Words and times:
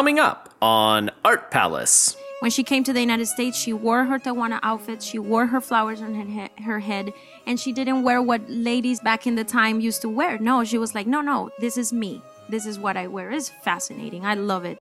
Coming 0.00 0.18
up 0.18 0.48
on 0.62 1.10
Art 1.26 1.50
Palace. 1.50 2.16
When 2.38 2.50
she 2.50 2.62
came 2.62 2.82
to 2.84 2.92
the 2.94 3.00
United 3.00 3.26
States, 3.26 3.58
she 3.58 3.74
wore 3.74 4.06
her 4.06 4.18
Tehuana 4.18 4.58
outfit, 4.62 5.02
she 5.02 5.18
wore 5.18 5.44
her 5.44 5.60
flowers 5.60 6.00
on 6.00 6.14
her, 6.14 6.24
he- 6.24 6.62
her 6.62 6.78
head, 6.78 7.12
and 7.46 7.60
she 7.60 7.70
didn't 7.70 8.02
wear 8.02 8.22
what 8.22 8.40
ladies 8.48 8.98
back 9.00 9.26
in 9.26 9.34
the 9.34 9.44
time 9.44 9.78
used 9.78 10.00
to 10.00 10.08
wear. 10.08 10.38
No, 10.38 10.64
she 10.64 10.78
was 10.78 10.94
like, 10.94 11.06
no, 11.06 11.20
no, 11.20 11.50
this 11.58 11.76
is 11.76 11.92
me. 11.92 12.22
This 12.48 12.64
is 12.64 12.78
what 12.78 12.96
I 12.96 13.08
wear. 13.08 13.30
It's 13.30 13.50
fascinating. 13.50 14.24
I 14.24 14.36
love 14.36 14.64
it. 14.64 14.78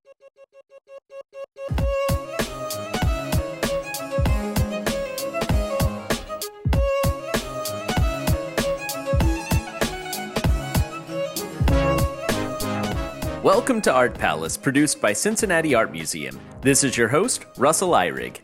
Welcome 13.43 13.79
to 13.83 13.93
Art 13.93 14.15
Palace, 14.15 14.57
produced 14.57 14.99
by 14.99 15.13
Cincinnati 15.13 15.73
Art 15.73 15.93
Museum. 15.93 16.37
This 16.59 16.83
is 16.83 16.97
your 16.97 17.07
host, 17.07 17.45
Russell 17.55 17.91
Eyrig. 17.91 18.39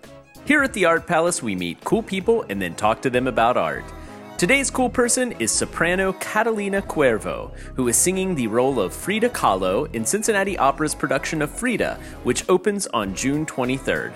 Here 0.46 0.64
at 0.64 0.72
the 0.72 0.86
Art 0.86 1.06
Palace, 1.06 1.44
we 1.44 1.54
meet 1.54 1.84
cool 1.84 2.02
people 2.02 2.46
and 2.48 2.62
then 2.62 2.76
talk 2.76 3.02
to 3.02 3.10
them 3.10 3.28
about 3.28 3.58
art. 3.58 3.84
Today's 4.38 4.72
cool 4.72 4.90
person 4.90 5.34
is 5.34 5.52
soprano 5.52 6.14
Catalina 6.14 6.82
Cuervo, 6.82 7.54
who 7.76 7.90
is 7.90 7.98
singing 7.98 8.36
the 8.36 8.48
role 8.48 8.80
of 8.80 8.94
Frida 8.94 9.32
Kahlo 9.32 9.94
in 9.94 10.06
Cincinnati 10.06 10.58
Opera's 10.58 10.96
production 10.96 11.42
of 11.42 11.52
Frida, 11.52 12.00
which 12.24 12.48
opens 12.48 12.88
on 12.88 13.14
June 13.14 13.46
23rd. 13.46 14.14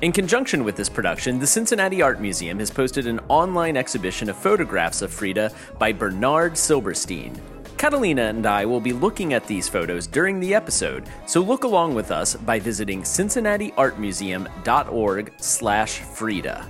In 0.00 0.12
conjunction 0.12 0.62
with 0.62 0.76
this 0.76 0.88
production, 0.88 1.40
the 1.40 1.46
Cincinnati 1.46 2.02
Art 2.02 2.20
Museum 2.20 2.60
has 2.60 2.70
posted 2.70 3.08
an 3.08 3.18
online 3.26 3.76
exhibition 3.76 4.30
of 4.30 4.36
photographs 4.36 5.02
of 5.02 5.10
Frida 5.10 5.50
by 5.80 5.90
Bernard 5.92 6.56
Silberstein. 6.56 7.36
Catalina 7.80 8.22
and 8.24 8.44
I 8.44 8.66
will 8.66 8.78
be 8.78 8.92
looking 8.92 9.32
at 9.32 9.46
these 9.46 9.66
photos 9.66 10.06
during 10.06 10.38
the 10.38 10.54
episode, 10.54 11.04
so 11.24 11.40
look 11.40 11.64
along 11.64 11.94
with 11.94 12.10
us 12.10 12.34
by 12.34 12.60
visiting 12.60 13.00
cincinnatiartmuseum.org 13.00 15.32
slash 15.38 16.00
Frida. 16.00 16.68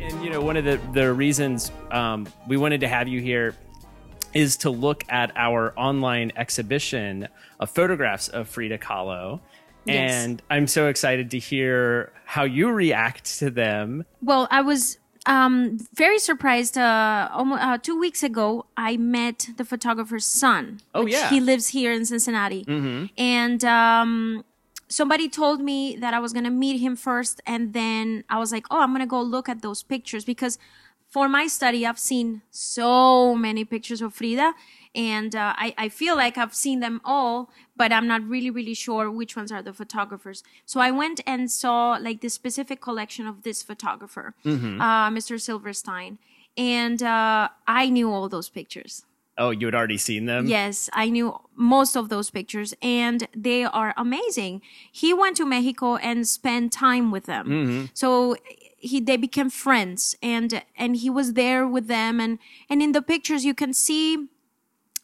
And 0.00 0.24
you 0.24 0.30
know, 0.30 0.42
one 0.42 0.56
of 0.56 0.64
the 0.64 0.80
the 0.92 1.12
reasons 1.12 1.70
um, 1.92 2.26
we 2.48 2.56
wanted 2.56 2.80
to 2.80 2.88
have 2.88 3.06
you 3.06 3.20
here 3.20 3.54
is 4.34 4.56
to 4.58 4.70
look 4.70 5.04
at 5.08 5.32
our 5.36 5.72
online 5.78 6.32
exhibition 6.36 7.28
of 7.58 7.70
photographs 7.70 8.28
of 8.28 8.48
Frida 8.48 8.78
Kahlo. 8.78 9.40
Yes. 9.84 10.12
And 10.12 10.42
I'm 10.50 10.66
so 10.66 10.88
excited 10.88 11.30
to 11.30 11.38
hear 11.38 12.12
how 12.24 12.44
you 12.44 12.70
react 12.70 13.38
to 13.38 13.50
them. 13.50 14.04
Well, 14.22 14.46
I 14.50 14.60
was 14.60 14.98
um, 15.26 15.78
very 15.94 16.18
surprised. 16.18 16.76
Uh, 16.76 17.28
almost, 17.32 17.62
uh, 17.62 17.78
two 17.78 17.98
weeks 17.98 18.22
ago, 18.22 18.66
I 18.76 18.96
met 18.96 19.48
the 19.56 19.64
photographer's 19.64 20.26
son. 20.26 20.80
Oh, 20.94 21.06
yeah. 21.06 21.30
He 21.30 21.40
lives 21.40 21.68
here 21.68 21.92
in 21.92 22.04
Cincinnati. 22.04 22.64
And 23.16 23.64
um, 23.64 24.44
somebody 24.88 25.28
told 25.28 25.60
me 25.60 25.96
that 25.96 26.14
I 26.14 26.18
was 26.18 26.32
going 26.32 26.44
to 26.44 26.50
meet 26.50 26.78
him 26.78 26.94
first. 26.94 27.40
And 27.46 27.72
then 27.72 28.24
I 28.28 28.38
was 28.38 28.52
like, 28.52 28.66
oh, 28.70 28.80
I'm 28.80 28.90
going 28.90 29.00
to 29.00 29.06
go 29.06 29.20
look 29.22 29.48
at 29.48 29.62
those 29.62 29.82
pictures 29.82 30.24
because 30.24 30.58
for 31.10 31.28
my 31.28 31.48
study, 31.48 31.84
I've 31.84 31.98
seen 31.98 32.42
so 32.50 33.34
many 33.34 33.64
pictures 33.64 34.00
of 34.00 34.14
Frida. 34.14 34.54
And 34.94 35.36
uh, 35.36 35.54
I, 35.56 35.74
I 35.76 35.88
feel 35.88 36.16
like 36.16 36.38
I've 36.38 36.54
seen 36.54 36.80
them 36.80 37.00
all, 37.04 37.50
but 37.76 37.92
I'm 37.92 38.06
not 38.08 38.22
really, 38.26 38.50
really 38.50 38.74
sure 38.74 39.10
which 39.10 39.36
ones 39.36 39.52
are 39.52 39.62
the 39.62 39.72
photographers. 39.72 40.42
So 40.66 40.80
I 40.80 40.90
went 40.90 41.20
and 41.26 41.50
saw 41.50 41.98
like 42.00 42.20
the 42.20 42.28
specific 42.28 42.80
collection 42.80 43.26
of 43.26 43.42
this 43.42 43.62
photographer, 43.62 44.34
uh, 44.44 45.10
Mr. 45.10 45.40
Silverstein. 45.40 46.18
And 46.56 47.02
uh, 47.02 47.48
I 47.66 47.88
knew 47.90 48.10
all 48.10 48.28
those 48.28 48.48
pictures. 48.48 49.04
Oh, 49.38 49.50
you 49.50 49.66
had 49.66 49.74
already 49.74 49.96
seen 49.96 50.26
them? 50.26 50.46
Yes, 50.46 50.90
I 50.92 51.08
knew 51.08 51.38
most 51.56 51.96
of 51.96 52.08
those 52.08 52.30
pictures 52.30 52.74
and 52.82 53.26
they 53.34 53.64
are 53.64 53.94
amazing. 53.96 54.60
He 54.92 55.14
went 55.14 55.36
to 55.38 55.46
Mexico 55.46 55.96
and 55.96 56.26
spent 56.28 56.72
time 56.72 57.10
with 57.10 57.26
them. 57.26 57.90
So 57.94 58.36
he 58.80 59.00
they 59.00 59.16
became 59.16 59.50
friends 59.50 60.16
and 60.22 60.62
and 60.76 60.96
he 60.96 61.10
was 61.10 61.34
there 61.34 61.66
with 61.66 61.86
them 61.86 62.20
and 62.20 62.38
and 62.68 62.82
in 62.82 62.92
the 62.92 63.02
pictures 63.02 63.44
you 63.44 63.54
can 63.54 63.72
see 63.72 64.28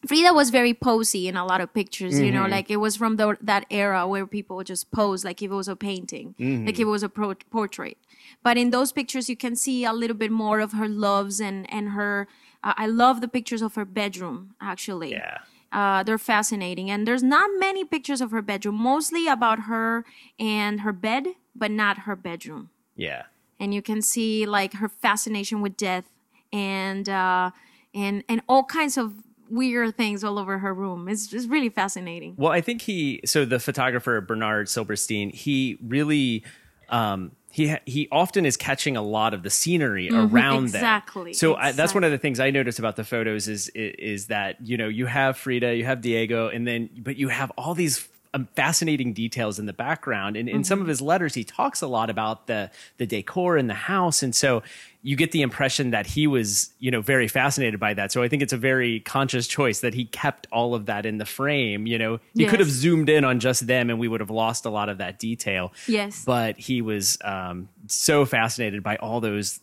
Frida 0.06 0.32
was 0.34 0.50
very 0.50 0.72
posy 0.74 1.26
in 1.26 1.36
a 1.36 1.44
lot 1.44 1.60
of 1.60 1.72
pictures, 1.74 2.20
you 2.20 2.30
know, 2.30 2.46
like 2.46 2.70
it 2.70 2.76
was 2.76 2.94
from 2.96 3.16
the, 3.16 3.36
that 3.40 3.66
era 3.70 4.06
where 4.06 4.26
people 4.26 4.54
would 4.56 4.66
just 4.66 4.90
pose 4.92 5.24
like 5.24 5.42
if 5.42 5.50
it 5.50 5.54
was 5.54 5.66
a 5.68 5.74
painting, 5.74 6.34
like 6.38 6.74
if 6.74 6.80
it 6.80 6.84
was 6.84 7.02
a 7.02 7.08
pro- 7.08 7.34
portrait. 7.50 7.96
But 8.42 8.56
in 8.56 8.70
those 8.70 8.92
pictures, 8.92 9.28
you 9.28 9.36
can 9.36 9.56
see 9.56 9.84
a 9.84 9.92
little 9.92 10.16
bit 10.16 10.30
more 10.30 10.60
of 10.60 10.72
her 10.72 10.86
loves 10.86 11.40
and, 11.40 11.66
and 11.72 11.90
her, 11.90 12.28
uh, 12.62 12.74
I 12.76 12.86
love 12.86 13.20
the 13.20 13.26
pictures 13.26 13.62
of 13.62 13.74
her 13.74 13.84
bedroom, 13.84 14.54
actually. 14.60 15.12
Yeah. 15.12 15.38
Uh, 15.72 16.02
they're 16.04 16.18
fascinating. 16.18 16.88
And 16.88 17.08
there's 17.08 17.24
not 17.24 17.50
many 17.58 17.84
pictures 17.84 18.20
of 18.20 18.30
her 18.30 18.42
bedroom, 18.42 18.76
mostly 18.76 19.26
about 19.26 19.60
her 19.60 20.04
and 20.38 20.82
her 20.82 20.92
bed, 20.92 21.26
but 21.56 21.70
not 21.70 22.00
her 22.00 22.14
bedroom 22.14 22.70
Yeah. 22.94 23.22
And 23.58 23.72
you 23.74 23.82
can 23.82 24.02
see 24.02 24.46
like 24.46 24.74
her 24.74 24.88
fascination 24.88 25.60
with 25.60 25.76
death 25.76 26.04
and 26.52 27.08
uh 27.08 27.50
and 27.94 28.22
and 28.28 28.42
all 28.48 28.64
kinds 28.64 28.96
of 28.96 29.14
weird 29.50 29.96
things 29.96 30.24
all 30.24 30.38
over 30.38 30.58
her 30.58 30.74
room. 30.74 31.08
It's 31.08 31.26
just 31.26 31.48
really 31.48 31.68
fascinating. 31.68 32.34
Well, 32.36 32.52
I 32.52 32.60
think 32.60 32.82
he, 32.82 33.20
so 33.24 33.44
the 33.44 33.60
photographer 33.60 34.20
Bernard 34.20 34.68
Silberstein, 34.68 35.30
he 35.30 35.78
really, 35.82 36.44
um, 36.88 37.32
he 37.50 37.74
he 37.86 38.06
often 38.12 38.44
is 38.44 38.56
catching 38.56 38.98
a 38.98 39.02
lot 39.02 39.32
of 39.32 39.42
the 39.42 39.48
scenery 39.48 40.10
around 40.10 40.68
them. 40.68 40.80
exactly, 40.80 41.32
So 41.32 41.54
I, 41.54 41.72
that's 41.72 41.94
one 41.94 42.04
of 42.04 42.10
the 42.10 42.18
things 42.18 42.38
I 42.38 42.50
notice 42.50 42.78
about 42.78 42.96
the 42.96 43.04
photos 43.04 43.48
is 43.48 43.70
is 43.74 44.26
that 44.26 44.56
you 44.60 44.76
know 44.76 44.88
you 44.88 45.06
have 45.06 45.38
Frida, 45.38 45.74
you 45.74 45.86
have 45.86 46.02
Diego, 46.02 46.48
and 46.48 46.66
then 46.66 46.90
but 46.98 47.16
you 47.16 47.28
have 47.28 47.50
all 47.56 47.72
these 47.72 48.06
um, 48.36 48.48
fascinating 48.54 49.12
details 49.12 49.58
in 49.58 49.66
the 49.66 49.72
background. 49.72 50.36
And 50.36 50.48
in 50.48 50.62
some 50.64 50.76
Mm-hmm. 50.78 50.82
of 50.82 50.88
his 50.88 51.00
letters, 51.00 51.34
he 51.34 51.44
talks 51.44 51.80
a 51.82 51.86
lot 51.86 52.10
about 52.10 52.46
the 52.46 52.70
the 52.98 53.06
decor 53.06 53.56
in 53.56 53.66
the 53.66 53.74
house, 53.74 54.22
and 54.22 54.34
so 54.34 54.62
you 55.02 55.14
get 55.16 55.30
the 55.32 55.40
impression 55.42 55.90
that 55.92 56.06
he 56.06 56.26
was 56.26 56.70
you 56.80 56.90
know 56.90 57.00
very 57.00 57.28
fascinated 57.28 57.78
by 57.80 57.94
that. 57.94 58.12
So 58.12 58.22
I 58.22 58.28
think 58.28 58.42
it's 58.42 58.52
a 58.52 58.56
very 58.58 59.00
conscious 59.00 59.46
choice 59.46 59.80
that 59.80 59.94
he 59.94 60.04
kept 60.04 60.46
all 60.52 60.74
of 60.74 60.86
that 60.86 61.06
in 61.06 61.18
the 61.18 61.24
frame. 61.24 61.86
You 61.86 61.98
know, 61.98 62.20
he 62.34 62.46
could 62.46 62.60
have 62.60 62.70
zoomed 62.70 63.08
in 63.08 63.24
on 63.24 63.40
just 63.40 63.66
them, 63.66 63.88
and 63.90 63.98
we 63.98 64.08
would 64.08 64.20
have 64.20 64.30
lost 64.30 64.66
a 64.66 64.70
lot 64.70 64.88
of 64.88 64.98
that 64.98 65.18
detail. 65.18 65.72
Yes. 65.88 66.24
but 66.24 66.58
he 66.58 66.82
was 66.82 67.18
um, 67.24 67.68
so 67.86 68.24
fascinated 68.26 68.82
by 68.82 68.96
all 68.96 69.20
those 69.20 69.60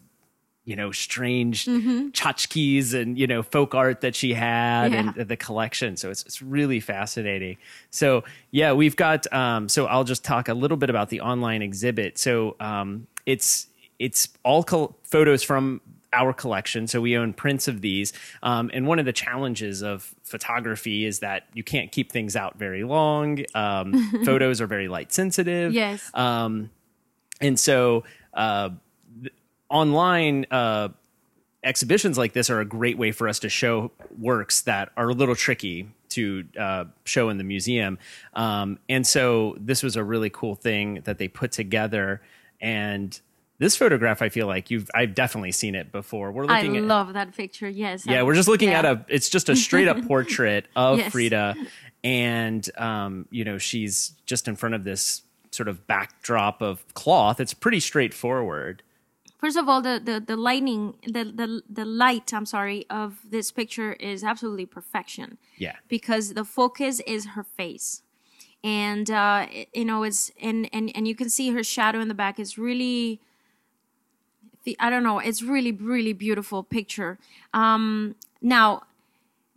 you 0.65 0.75
know, 0.75 0.91
strange 0.91 1.65
Mm-hmm. 1.65 2.09
tchotchkes 2.09 2.93
and, 2.93 3.17
you 3.17 3.27
know, 3.27 3.43
folk 3.43 3.75
art 3.75 4.01
that 4.01 4.15
she 4.15 4.33
had 4.33 4.91
Yeah. 4.93 5.11
and 5.17 5.27
the 5.29 5.35
collection. 5.35 5.97
So 5.97 6.09
it's, 6.09 6.23
it's 6.23 6.41
really 6.41 6.79
fascinating. 6.79 7.57
So 7.89 8.23
yeah, 8.51 8.71
we've 8.73 8.95
got, 8.95 9.31
um, 9.33 9.67
so 9.67 9.85
I'll 9.87 10.05
just 10.05 10.23
talk 10.23 10.47
a 10.47 10.53
little 10.53 10.77
bit 10.77 10.89
about 10.89 11.09
the 11.09 11.19
online 11.21 11.61
exhibit. 11.61 12.17
So, 12.17 12.55
um, 12.59 13.07
it's, 13.25 13.67
it's 13.99 14.29
all 14.43 14.63
col- 14.63 14.95
photos 15.03 15.43
from 15.43 15.81
our 16.13 16.31
collection. 16.31 16.87
So 16.87 17.01
we 17.01 17.17
own 17.17 17.33
prints 17.33 17.67
of 17.67 17.81
these. 17.81 18.13
Um, 18.43 18.69
and 18.73 18.85
one 18.87 18.99
of 18.99 19.05
the 19.05 19.13
challenges 19.13 19.81
of 19.81 20.13
photography 20.23 21.05
is 21.05 21.19
that 21.19 21.47
you 21.53 21.63
can't 21.63 21.91
keep 21.91 22.11
things 22.11 22.35
out 22.35 22.57
very 22.57 22.83
long. 22.83 23.43
Um, 23.55 23.93
photos 24.25 24.61
are 24.61 24.67
very 24.67 24.87
light 24.87 25.11
sensitive. 25.11 25.73
yes 25.73 26.09
Um, 26.13 26.69
and 27.41 27.59
so 27.59 28.03
uh, 28.33 28.69
online 29.73 30.45
uh, 30.51 30.89
exhibitions 31.63 32.17
like 32.17 32.33
this 32.33 32.49
are 32.49 32.59
a 32.59 32.65
great 32.65 32.97
way 32.97 33.11
for 33.11 33.27
us 33.27 33.39
to 33.39 33.49
show 33.49 33.91
works 34.19 34.61
that 34.61 34.91
are 34.95 35.09
a 35.09 35.13
little 35.13 35.35
tricky 35.35 35.89
to 36.09 36.45
uh, 36.59 36.85
show 37.05 37.29
in 37.29 37.37
the 37.37 37.43
museum. 37.43 37.97
Um, 38.35 38.77
and 38.87 39.05
so 39.05 39.57
this 39.59 39.81
was 39.81 39.95
a 39.95 40.03
really 40.03 40.29
cool 40.29 40.55
thing 40.55 41.01
that 41.05 41.17
they 41.17 41.27
put 41.27 41.51
together. 41.51 42.21
And 42.61 43.19
this 43.57 43.75
photograph, 43.75 44.21
I 44.21 44.29
feel 44.29 44.45
like 44.45 44.69
you've 44.69 44.89
I've 44.93 45.15
definitely 45.15 45.51
seen 45.53 45.73
it 45.73 45.91
before. 45.91 46.31
We're 46.31 46.45
i 46.45 46.57
looking 46.61 46.77
at 46.77 46.83
love 46.83 47.13
that 47.13 47.35
picture 47.35 47.67
yes 47.69 48.05
yeah, 48.05 48.19
I- 48.19 48.23
we're 48.23 48.35
just 48.35 48.47
looking 48.47 48.69
yeah. 48.69 48.79
at 48.79 48.85
a. 48.85 49.05
It's 49.07 49.29
just 49.29 49.49
a 49.49 49.55
straight 49.55 49.87
up 49.87 50.01
portrait 50.07 50.67
of 50.75 50.99
Yes. 50.99 51.11
Frida, 51.11 51.55
and 52.03 52.69
um, 52.77 53.27
you 53.31 53.43
know 53.43 53.57
she's 53.57 54.13
just 54.25 54.47
in 54.47 54.55
front 54.55 54.75
of 54.75 54.83
this 54.83 55.23
sort 55.51 55.67
of 55.67 55.87
backdrop 55.87 56.61
of 56.61 56.85
cloth. 56.93 57.39
It's 57.39 57.53
pretty 57.53 57.79
straightforward. 57.79 58.83
First 59.43 59.57
of 59.57 59.67
all, 59.67 59.81
the, 59.81 59.99
the, 60.01 60.21
the 60.21 60.37
lighting, 60.37 60.95
the, 61.05 61.25
the, 61.25 61.61
the 61.69 61.83
light, 61.83 62.33
I'm 62.33 62.45
sorry, 62.45 62.85
of 62.89 63.19
this 63.29 63.51
picture 63.51 63.91
is 63.91 64.23
absolutely 64.23 64.65
perfection. 64.65 65.37
Yeah. 65.57 65.75
Because 65.89 66.33
the 66.33 66.45
focus 66.45 67.01
is 67.01 67.25
her 67.35 67.43
face. 67.43 68.03
And, 68.63 69.11
uh, 69.11 69.47
it- 69.51 69.67
you 69.73 69.83
know, 69.83 70.03
it's, 70.03 70.31
and, 70.41 70.69
and, 70.71 70.93
and 70.95 71.09
you 71.09 71.13
can 71.13 71.29
see 71.29 71.51
her 71.51 71.61
shadow 71.61 71.99
in 71.99 72.07
the 72.07 72.13
back 72.13 72.39
is 72.39 72.57
really, 72.57 73.19
the, 74.63 74.77
I 74.79 74.89
don't 74.89 75.03
know, 75.03 75.19
it's 75.19 75.43
really, 75.43 75.73
really 75.73 76.13
beautiful 76.13 76.63
picture. 76.63 77.19
Um, 77.53 78.15
now, 78.41 78.83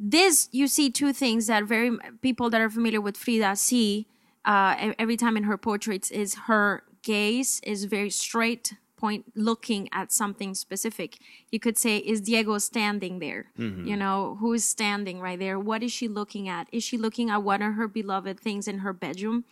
this, 0.00 0.48
you 0.50 0.66
see 0.66 0.90
two 0.90 1.12
things 1.12 1.46
that 1.46 1.62
very, 1.62 1.96
people 2.22 2.50
that 2.50 2.60
are 2.60 2.70
familiar 2.70 3.00
with 3.00 3.16
Frida 3.16 3.54
see, 3.54 4.08
uh, 4.44 4.92
every 4.98 5.16
time 5.16 5.36
in 5.36 5.44
her 5.44 5.56
portraits 5.56 6.10
is 6.10 6.34
her 6.48 6.82
gaze 7.02 7.60
is 7.62 7.84
very 7.84 8.10
straight 8.10 8.74
point 8.96 9.24
looking 9.34 9.88
at 9.92 10.12
something 10.12 10.54
specific. 10.54 11.18
You 11.50 11.60
could 11.60 11.76
say, 11.78 11.98
is 11.98 12.20
Diego 12.20 12.58
standing 12.58 13.18
there? 13.18 13.46
You 13.86 13.96
know, 13.96 14.36
who 14.40 14.52
is 14.52 14.64
standing 14.64 15.20
right 15.20 15.38
there? 15.38 15.58
What 15.58 15.82
is 15.82 15.92
she 15.92 16.08
looking 16.08 16.48
at? 16.48 16.68
Is 16.72 16.82
she 16.82 16.96
looking 16.96 17.30
at 17.30 17.42
one 17.42 17.62
of 17.62 17.74
her 17.74 17.88
beloved 17.88 18.40
things 18.40 18.66
in 18.66 18.78
her 18.78 18.92
bedroom? 18.92 19.44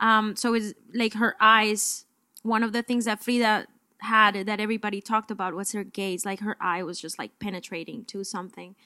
Um, 0.00 0.36
so 0.36 0.54
it's 0.54 0.74
like 0.94 1.14
her 1.14 1.36
eyes. 1.40 2.06
One 2.42 2.62
of 2.62 2.72
the 2.72 2.82
things 2.82 3.04
that 3.06 3.22
Frida 3.22 3.66
had 3.98 4.46
that 4.46 4.60
everybody 4.60 5.00
talked 5.00 5.30
about 5.30 5.54
was 5.54 5.72
her 5.72 5.84
gaze. 5.84 6.24
Like 6.24 6.40
her 6.40 6.56
eye 6.60 6.82
was 6.82 7.00
just 7.00 7.18
like 7.18 7.38
penetrating 7.38 8.04
to 8.06 8.22
something. 8.24 8.76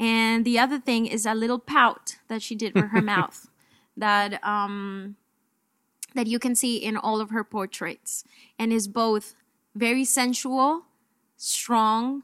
And 0.00 0.44
the 0.44 0.58
other 0.58 0.80
thing 0.80 1.06
is 1.06 1.26
a 1.26 1.34
little 1.34 1.58
pout 1.58 2.16
that 2.28 2.42
she 2.42 2.54
did 2.54 2.74
with 2.74 2.90
her 2.90 3.02
mouth 3.14 3.48
that 3.96 4.42
um 4.44 5.16
that 6.14 6.26
you 6.26 6.38
can 6.38 6.54
see 6.54 6.76
in 6.76 6.96
all 6.96 7.20
of 7.20 7.30
her 7.30 7.44
portraits 7.44 8.24
and 8.58 8.72
is 8.72 8.88
both 8.88 9.34
very 9.74 10.04
sensual, 10.04 10.82
strong, 11.36 12.22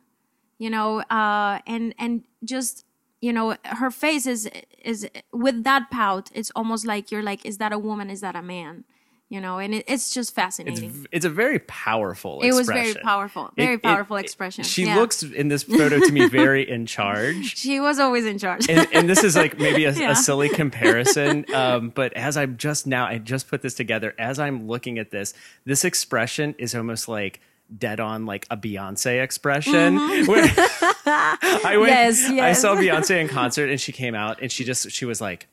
you 0.59 0.71
know, 0.71 1.01
uh 1.03 1.61
and 1.67 1.95
and 1.99 2.25
just 2.45 2.85
you 3.21 3.33
know 3.33 3.57
her 3.65 3.91
face 3.91 4.27
is 4.27 4.51
is 4.83 5.09
with 5.33 5.65
that 5.65 5.91
pout 5.91 6.31
it's 6.35 6.51
almost 6.57 6.87
like 6.87 7.11
you're 7.11 7.23
like 7.23 7.45
is 7.47 7.59
that 7.59 7.73
a 7.73 7.79
woman? 7.79 8.11
Is 8.11 8.21
that 8.23 8.37
a 8.37 8.43
man 8.43 8.85
you 9.31 9.41
know 9.41 9.59
and 9.59 9.73
it, 9.75 9.85
it's 9.87 10.13
just 10.13 10.35
fascinating 10.35 11.07
It's 11.13 11.25
a 11.25 11.31
very 11.31 11.61
powerful. 11.61 12.41
it 12.43 12.53
was 12.53 12.67
very 12.67 12.93
powerful 12.95 13.51
very 13.57 13.75
It- 13.77 13.83
powerful 13.83 14.17
it- 14.17 14.25
expression 14.25 14.65
She 14.65 14.85
Yeah. 14.85 14.97
looks 14.97 15.23
in 15.23 15.49
this 15.49 15.63
photo 15.63 15.99
to 16.01 16.13
me 16.13 16.29
very 16.29 16.69
in 16.69 16.85
charge. 16.97 17.57
she 17.57 17.81
was 17.81 17.99
always 17.99 18.27
in 18.27 18.39
charge 18.39 18.69
and, 18.69 18.87
and 18.93 19.09
this 19.09 19.23
is 19.25 19.37
like 19.37 19.59
maybe 19.59 19.85
a, 19.87 19.93
Yeah. 19.93 20.11
a 20.11 20.17
silly 20.17 20.49
comparison, 20.49 21.47
um, 21.55 21.91
but 21.91 22.13
as 22.15 22.37
I'm 22.37 22.57
just 22.57 22.87
now, 22.87 23.07
I 23.07 23.19
just 23.19 23.49
put 23.49 23.63
this 23.63 23.75
together. 23.75 24.15
As 24.19 24.39
I'm 24.39 24.67
looking 24.67 24.99
at 24.99 25.11
this, 25.11 25.33
this 25.65 25.85
expression 25.85 26.55
is 26.59 26.75
almost 26.75 27.07
like 27.09 27.41
dead 27.79 28.01
on, 28.01 28.27
like 28.27 28.47
a 28.51 28.57
Beyonce 28.57 29.23
expression. 29.23 29.97
Where 30.27 30.43
I 31.07 31.77
went, 31.79 31.91
Yes, 31.91 32.29
yes. 32.31 32.41
I 32.43 32.53
saw 32.61 32.75
Beyonce 32.75 33.21
in 33.21 33.29
concert, 33.29 33.71
and 33.71 33.81
she 33.81 33.93
came 33.93 34.15
out, 34.15 34.41
and 34.43 34.51
she 34.51 34.65
just 34.65 34.91
she 34.91 35.05
was 35.05 35.21
like. 35.21 35.47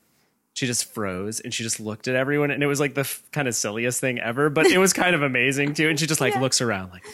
She 0.58 0.66
just 0.66 0.92
froze 0.92 1.38
and 1.38 1.54
she 1.54 1.62
just 1.62 1.78
looked 1.78 2.08
at 2.08 2.16
everyone, 2.16 2.50
and 2.50 2.62
it 2.62 2.66
was 2.66 2.80
like 2.80 2.94
the 2.94 3.02
f- 3.02 3.22
kind 3.30 3.46
of 3.46 3.54
silliest 3.54 4.00
thing 4.00 4.18
ever, 4.18 4.50
but 4.50 4.66
it 4.66 4.78
was 4.78 4.92
kind 4.92 5.14
of 5.14 5.22
amazing 5.22 5.74
too. 5.74 5.88
And 5.88 5.98
she 6.00 6.06
just 6.08 6.20
like 6.20 6.34
Yeah. 6.34 6.40
looks 6.40 6.60
around, 6.60 6.90
like, 6.90 7.04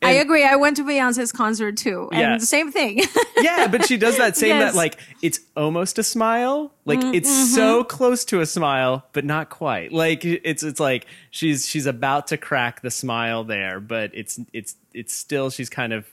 i 0.00 0.12
agree 0.12 0.42
i 0.44 0.56
went 0.56 0.76
to 0.78 0.82
beyonce's 0.82 1.30
concert 1.30 1.76
too 1.76 2.08
and 2.10 2.20
Yeah. 2.20 2.38
the 2.38 2.46
same 2.46 2.72
thing 2.72 3.02
yeah, 3.42 3.66
but 3.66 3.84
she 3.84 3.98
does 3.98 4.16
that 4.16 4.34
same 4.36 4.48
Yes. 4.50 4.56
Mm-hmm, 4.58 4.66
that 4.70 4.74
like 4.76 4.96
it's 5.20 5.40
almost 5.56 5.98
a 5.98 6.02
smile, 6.02 6.72
like 6.86 7.02
it's 7.02 7.52
so 7.54 7.82
close 7.84 8.24
to 8.26 8.40
a 8.40 8.46
smile, 8.46 9.04
but 9.12 9.24
not 9.24 9.50
quite. 9.50 9.92
Like 9.92 10.24
it's 10.24 10.62
it's 10.62 10.80
like 10.80 11.06
she's 11.30 11.66
she's 11.68 11.86
about 11.86 12.28
to 12.28 12.36
crack 12.38 12.80
the 12.80 12.90
smile 12.90 13.42
there, 13.44 13.80
but 13.80 14.12
it's 14.14 14.38
it's 14.52 14.76
it's 14.94 15.12
still 15.14 15.50
she's 15.50 15.68
kind 15.68 15.92
of 15.92 16.06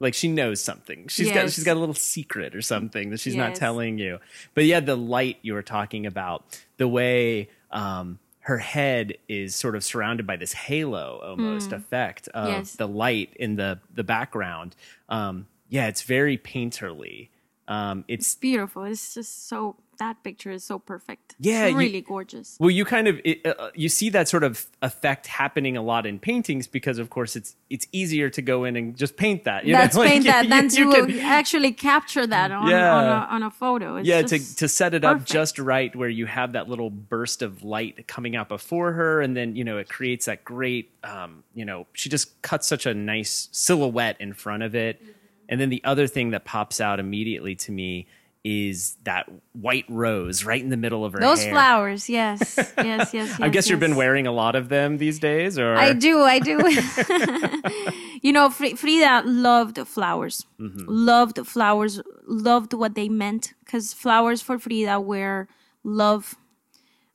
like 0.00 0.14
she 0.14 0.28
knows 0.28 0.60
something. 0.60 1.08
She's 1.08 1.28
got 1.34 1.50
she's 1.50 1.64
got 1.64 1.76
a 1.76 1.80
little 1.80 1.94
secret 1.94 2.54
or 2.54 2.62
something 2.62 3.10
that 3.10 3.20
she's 3.20 3.34
not 3.36 3.54
telling 3.54 3.98
you. 3.98 4.18
But 4.54 4.64
yeah, 4.64 4.80
the 4.80 4.96
light 4.96 5.38
you 5.42 5.54
were 5.54 5.62
talking 5.62 6.06
about, 6.06 6.44
the 6.76 6.88
way 6.88 7.48
um 7.70 8.18
her 8.40 8.58
head 8.58 9.14
is 9.26 9.54
sort 9.54 9.74
of 9.74 9.82
surrounded 9.82 10.26
by 10.26 10.36
this 10.36 10.52
halo 10.52 11.20
almost 11.24 11.72
effect 11.72 12.28
of 12.28 12.48
Mm. 12.48 12.52
Yes. 12.58 12.72
the 12.76 12.88
light 12.88 13.32
in 13.36 13.56
the 13.56 13.80
the 13.94 14.04
background. 14.04 14.76
Um 15.08 15.46
yeah, 15.68 15.86
it's 15.86 16.02
very 16.02 16.36
painterly. 16.38 17.28
Um 17.68 18.04
it's 18.08 18.34
beautiful 18.34 18.84
it's 18.84 19.14
just 19.14 19.48
so 19.48 19.76
that 20.00 20.20
picture 20.24 20.50
is 20.50 20.64
so 20.64 20.80
perfect 20.80 21.36
Yeah, 21.38 21.66
It's 21.66 21.72
you- 21.72 21.78
really 21.78 22.00
gorgeous 22.00 22.56
well, 22.58 22.68
you 22.70 22.84
kind 22.84 23.06
of 23.06 23.20
it, 23.24 23.46
uh, 23.46 23.70
you 23.76 23.88
see 23.88 24.10
that 24.10 24.28
sort 24.28 24.42
of 24.42 24.66
effect 24.82 25.28
happening 25.28 25.76
a 25.76 25.82
lot 25.82 26.04
in 26.04 26.18
paintings 26.18 26.66
because, 26.66 26.98
of 26.98 27.10
course, 27.10 27.36
it's 27.36 27.54
it's 27.70 27.86
easier 27.92 28.28
to 28.30 28.42
go 28.42 28.64
in 28.64 28.74
and 28.76 28.96
just 28.96 29.16
paint 29.16 29.44
that. 29.44 29.64
You 29.66 29.74
That's 29.74 29.94
know? 29.94 30.02
Like, 30.04 30.10
paint 30.10 30.24
that 30.24 30.44
you- 30.44 30.50
than 30.50 30.64
you 30.64 30.92
to 30.94 31.06
can- 31.12 31.20
actually 31.20 31.70
capture 31.72 32.26
that 32.26 32.50
on, 32.50 32.68
Yeah. 32.68 32.92
on, 32.96 33.04
a, 33.04 33.34
on 33.36 33.42
a 33.44 33.50
photo. 33.52 33.96
It's 33.96 34.08
yeah 34.08 34.22
to, 34.22 34.56
to 34.56 34.66
set 34.68 34.92
it 34.94 35.04
up 35.04 35.24
just 35.24 35.60
right 35.60 35.94
where 35.94 36.08
you 36.08 36.26
have 36.26 36.52
that 36.54 36.68
little 36.68 36.90
burst 36.90 37.40
of 37.42 37.62
light 37.62 38.08
coming 38.08 38.34
out 38.34 38.48
before 38.48 38.92
her 38.94 39.22
and 39.22 39.36
then 39.36 39.54
you 39.54 39.62
know 39.62 39.78
it 39.78 39.88
creates 39.88 40.26
that 40.26 40.44
great 40.44 40.90
um, 41.04 41.44
you 41.54 41.64
know 41.64 41.86
she 41.92 42.08
just 42.08 42.42
cuts 42.42 42.66
such 42.66 42.84
a 42.84 42.94
nice 42.94 43.48
silhouette 43.52 44.16
in 44.20 44.34
front 44.34 44.64
of 44.64 44.74
it 44.74 45.00
and 45.48 45.60
then 45.60 45.68
the 45.70 45.82
other 45.84 46.06
thing 46.06 46.30
that 46.30 46.44
pops 46.44 46.80
out 46.80 46.98
immediately 47.00 47.54
to 47.56 47.72
me 47.72 48.06
is 48.46 48.98
that 49.04 49.26
white 49.52 49.86
rose 49.88 50.44
right 50.44 50.60
in 50.60 50.68
the 50.68 50.76
middle 50.76 51.02
of 51.02 51.14
her 51.14 51.20
those 51.20 51.42
hair. 51.42 51.50
flowers. 51.52 52.10
Yes, 52.10 52.54
yes, 52.58 52.74
yes. 52.78 53.14
yes 53.14 53.40
I 53.40 53.48
guess 53.48 53.70
you've 53.70 53.80
been 53.80 53.96
wearing 53.96 54.26
a 54.26 54.32
lot 54.32 54.54
of 54.54 54.68
them 54.68 54.98
these 54.98 55.18
days, 55.18 55.58
or 55.58 55.74
I 55.76 55.94
do, 55.94 56.20
I 56.20 56.40
do. 56.40 56.58
you 58.22 58.32
know, 58.32 58.50
Frida 58.50 59.22
loved 59.24 59.78
flowers, 59.86 60.44
Mm-hmm. 60.60 60.84
loved 60.86 61.46
flowers, 61.46 62.00
loved 62.26 62.74
what 62.74 62.94
they 62.94 63.08
meant. 63.08 63.54
Because 63.64 63.92
flowers 63.94 64.42
for 64.42 64.58
Frida 64.58 65.00
were 65.00 65.48
love, 65.82 66.34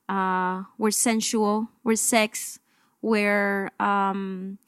uh, 0.08 0.64
were 0.78 0.90
sensual, 0.90 1.68
were 1.84 1.96
sex, 1.96 2.58
were 3.02 3.70
um, 3.78 4.58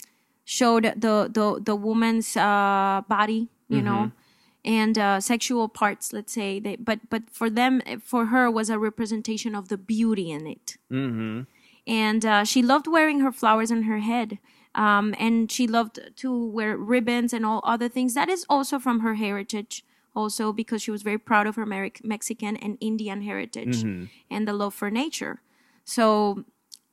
showed 0.44 0.84
the 0.96 1.28
the 1.32 1.60
the 1.62 1.76
woman's 1.76 2.36
uh, 2.36 3.02
body, 3.08 3.48
you 3.68 3.82
know, 3.82 4.12
and 4.64 4.98
uh, 4.98 5.20
sexual 5.20 5.68
parts. 5.68 6.12
Let's 6.12 6.32
say, 6.32 6.60
they, 6.60 6.76
but 6.76 7.00
but 7.10 7.30
for 7.30 7.48
them, 7.50 7.80
for 8.02 8.26
her, 8.26 8.50
was 8.50 8.70
a 8.70 8.78
representation 8.78 9.54
of 9.54 9.68
the 9.68 9.76
beauty 9.78 10.30
in 10.30 10.46
it. 10.46 10.76
And 11.86 12.24
uh, 12.24 12.44
she 12.44 12.62
loved 12.62 12.86
wearing 12.86 13.20
her 13.20 13.32
flowers 13.32 13.72
on 13.72 13.82
her 13.82 13.98
head 13.98 14.38
um, 14.74 15.14
and 15.18 15.50
she 15.50 15.66
loved 15.66 15.98
to 16.16 16.46
wear 16.46 16.76
ribbons 16.76 17.32
and 17.32 17.44
all 17.44 17.60
other 17.64 17.88
things. 17.88 18.14
That 18.14 18.28
is 18.28 18.46
also 18.48 18.78
from 18.78 19.00
her 19.00 19.14
heritage 19.14 19.84
also 20.14 20.52
because 20.52 20.82
she 20.82 20.90
was 20.90 21.02
very 21.02 21.18
proud 21.18 21.46
of 21.46 21.56
her 21.56 21.64
mexican 22.04 22.54
and 22.56 22.76
indian 22.80 23.22
heritage 23.22 23.82
and 24.30 24.46
the 24.46 24.52
love 24.52 24.74
for 24.74 24.90
nature. 24.90 25.40
So 25.84 26.44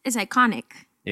it's 0.04 0.16
iconic 0.16 0.64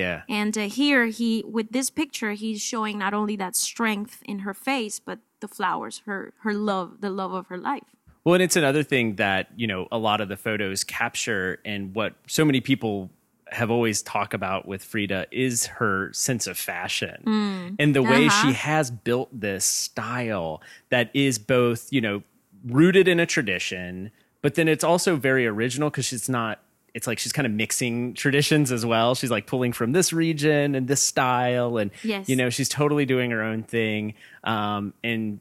yeah, 0.02 0.22
and 0.42 0.54
uh, 0.58 0.68
here 0.82 1.04
he 1.20 1.30
with 1.58 1.70
this 1.78 1.90
picture 2.02 2.32
he's 2.44 2.62
showing 2.72 2.96
not 3.06 3.14
only 3.20 3.36
that 3.44 3.56
strength 3.56 4.16
in 4.32 4.38
her 4.48 4.54
face 4.54 4.96
but 5.08 5.20
the 5.44 5.48
flowers 5.58 5.96
her 6.08 6.20
her 6.46 6.54
love 6.70 6.90
the 7.06 7.10
love 7.22 7.34
of 7.40 7.46
her 7.52 7.58
life. 7.72 7.90
Well, 8.24 8.34
and 8.36 8.44
it's 8.44 8.58
another 8.58 8.84
thing 8.84 9.16
that, 9.16 9.44
you 9.56 9.68
know, 9.72 9.88
a 9.90 9.98
lot 9.98 10.20
of 10.20 10.28
the 10.28 10.36
photos 10.36 10.84
capture 10.84 11.60
and 11.64 11.96
what 11.96 12.12
so 12.28 12.44
many 12.44 12.60
people 12.60 13.10
have 13.50 13.72
always 13.72 14.02
talked 14.02 14.34
about 14.34 14.68
with 14.68 14.84
Frida 14.84 15.28
is 15.32 15.68
her 15.80 16.12
sense 16.12 16.46
of 16.52 16.58
fashion. 16.58 17.76
And 17.80 17.96
the 17.96 18.04
way 18.04 18.26
Uh-huh. 18.28 18.42
she 18.42 18.54
has 18.54 18.92
built 18.92 19.30
this 19.32 19.64
style 19.64 20.62
that 20.90 21.10
is 21.14 21.40
both, 21.40 21.88
you 21.96 22.02
know, 22.02 22.22
rooted 22.66 23.08
in 23.08 23.18
a 23.22 23.26
tradition, 23.26 24.12
but 24.42 24.56
then 24.56 24.68
it's 24.68 24.84
also 24.84 25.16
very 25.16 25.48
original 25.48 25.90
because 25.90 26.06
she's 26.08 26.28
not 26.28 26.60
it's 26.98 27.06
like 27.08 27.20
she's 27.20 27.32
kind 27.32 27.46
of 27.46 27.52
mixing 27.54 28.16
traditions 28.16 28.72
as 28.72 28.84
well. 28.86 29.14
She's 29.14 29.30
like 29.32 29.46
pulling 29.46 29.72
from 29.72 29.92
this 29.92 30.12
region 30.12 30.74
and 30.76 30.88
this 30.88 31.04
style 31.04 31.78
and 31.78 31.92
Yes. 32.04 32.28
you 32.28 32.36
know, 32.36 32.50
she's 32.50 32.70
totally 32.70 33.06
doing 33.06 33.30
her 33.32 33.44
own 33.44 33.64
thing 33.64 34.16
um 34.44 34.94
and 35.04 35.40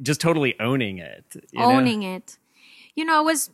just 0.00 0.20
totally 0.20 0.58
owning 0.58 0.98
it. 0.98 1.24
you 1.52 1.60
know? 1.60 1.72
owning 1.72 2.02
it. 2.02 2.38
You 2.94 3.04
know, 3.04 3.20
it 3.20 3.24
was 3.24 3.50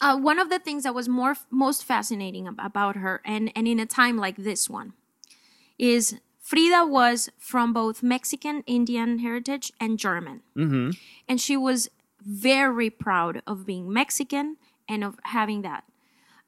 uh, 0.00 0.16
one 0.16 0.38
of 0.38 0.48
the 0.48 0.58
things 0.58 0.82
that 0.84 0.94
was 0.94 1.08
more 1.08 1.36
most 1.50 1.84
fascinating 1.84 2.46
ab- 2.46 2.58
about 2.58 2.96
her, 2.96 3.20
and 3.24 3.52
and 3.54 3.68
in 3.68 3.78
a 3.78 3.86
time 3.86 4.16
like 4.16 4.36
this 4.36 4.70
one, 4.70 4.94
is 5.78 6.16
Frida 6.40 6.86
was 6.86 7.28
from 7.38 7.72
both 7.74 8.02
Mexican, 8.02 8.62
Indian 8.66 9.18
heritage 9.18 9.72
and 9.78 9.98
German, 9.98 10.40
mm-hmm. 10.56 10.90
and 11.28 11.40
she 11.40 11.56
was 11.56 11.90
very 12.22 12.88
proud 12.88 13.42
of 13.46 13.66
being 13.66 13.92
Mexican 13.92 14.56
and 14.88 15.04
of 15.04 15.18
having 15.24 15.62
that. 15.62 15.84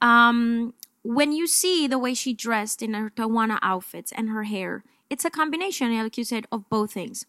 Um, 0.03 0.75
when 1.03 1.33
you 1.33 1.47
see 1.47 1.87
the 1.87 1.99
way 1.99 2.13
she 2.13 2.35
dressed 2.35 2.83
in 2.83 2.95
her 2.95 3.11
Tehuana 3.11 3.59
outfits 3.63 4.13
and 4.13 4.29
her 4.29 4.43
hair, 4.43 4.85
it's 5.09 5.25
a 5.25 5.31
combination, 5.31 5.97
like 5.97 6.19
you 6.19 6.25
said, 6.25 6.47
of 6.53 6.69
both 6.69 6.93
things. 6.93 7.25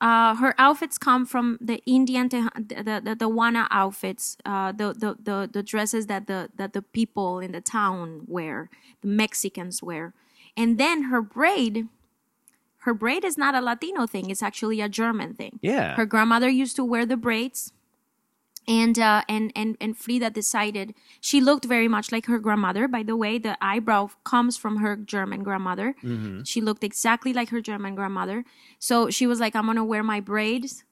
Uh, 0.00 0.34
her 0.34 0.54
outfits 0.58 0.98
come 0.98 1.24
from 1.24 1.58
the 1.60 1.80
Indian, 1.86 2.28
te- 2.28 2.42
the 2.56 3.00
the, 3.04 3.14
the 3.14 3.30
Wana 3.30 3.68
outfits, 3.70 4.36
uh, 4.44 4.72
the, 4.72 4.92
the 4.92 5.16
the 5.22 5.48
the 5.50 5.62
dresses 5.62 6.06
that 6.06 6.26
the 6.26 6.50
that 6.56 6.72
the 6.72 6.82
people 6.82 7.38
in 7.38 7.52
the 7.52 7.60
town 7.60 8.22
wear, 8.26 8.68
the 9.00 9.08
Mexicans 9.08 9.82
wear, 9.82 10.12
and 10.56 10.76
then 10.78 11.04
her 11.04 11.22
braid. 11.22 11.88
Her 12.78 12.94
braid 12.94 13.24
is 13.24 13.38
not 13.38 13.54
a 13.54 13.60
Latino 13.60 14.08
thing; 14.08 14.28
it's 14.28 14.42
actually 14.42 14.80
a 14.80 14.88
German 14.88 15.34
thing. 15.34 15.60
Yeah. 15.62 15.94
Her 15.94 16.04
grandmother 16.04 16.48
used 16.48 16.74
to 16.76 16.84
wear 16.84 17.06
the 17.06 17.16
braids, 17.16 17.72
and 18.68 18.98
uh, 18.98 19.22
and 19.28 19.52
and 19.56 19.76
and 19.80 19.96
Frida 19.96 20.30
decided 20.30 20.94
she 21.20 21.40
looked 21.40 21.64
very 21.64 21.88
much 21.88 22.12
like 22.12 22.26
her 22.26 22.38
grandmother. 22.38 22.86
By 22.88 23.02
the 23.02 23.16
way, 23.16 23.38
the 23.38 23.56
eyebrow 23.64 24.10
comes 24.24 24.56
from 24.56 24.76
her 24.76 24.96
German 24.96 25.42
grandmother. 25.42 25.94
She 26.44 26.60
looked 26.60 26.84
exactly 26.84 27.32
like 27.32 27.50
her 27.50 27.60
German 27.60 27.94
grandmother. 27.94 28.44
So 28.78 29.10
she 29.10 29.26
was 29.26 29.40
like, 29.40 29.54
"I'm 29.56 29.66
gonna 29.66 29.84
wear 29.84 30.02
my 30.02 30.20
braids." 30.20 30.84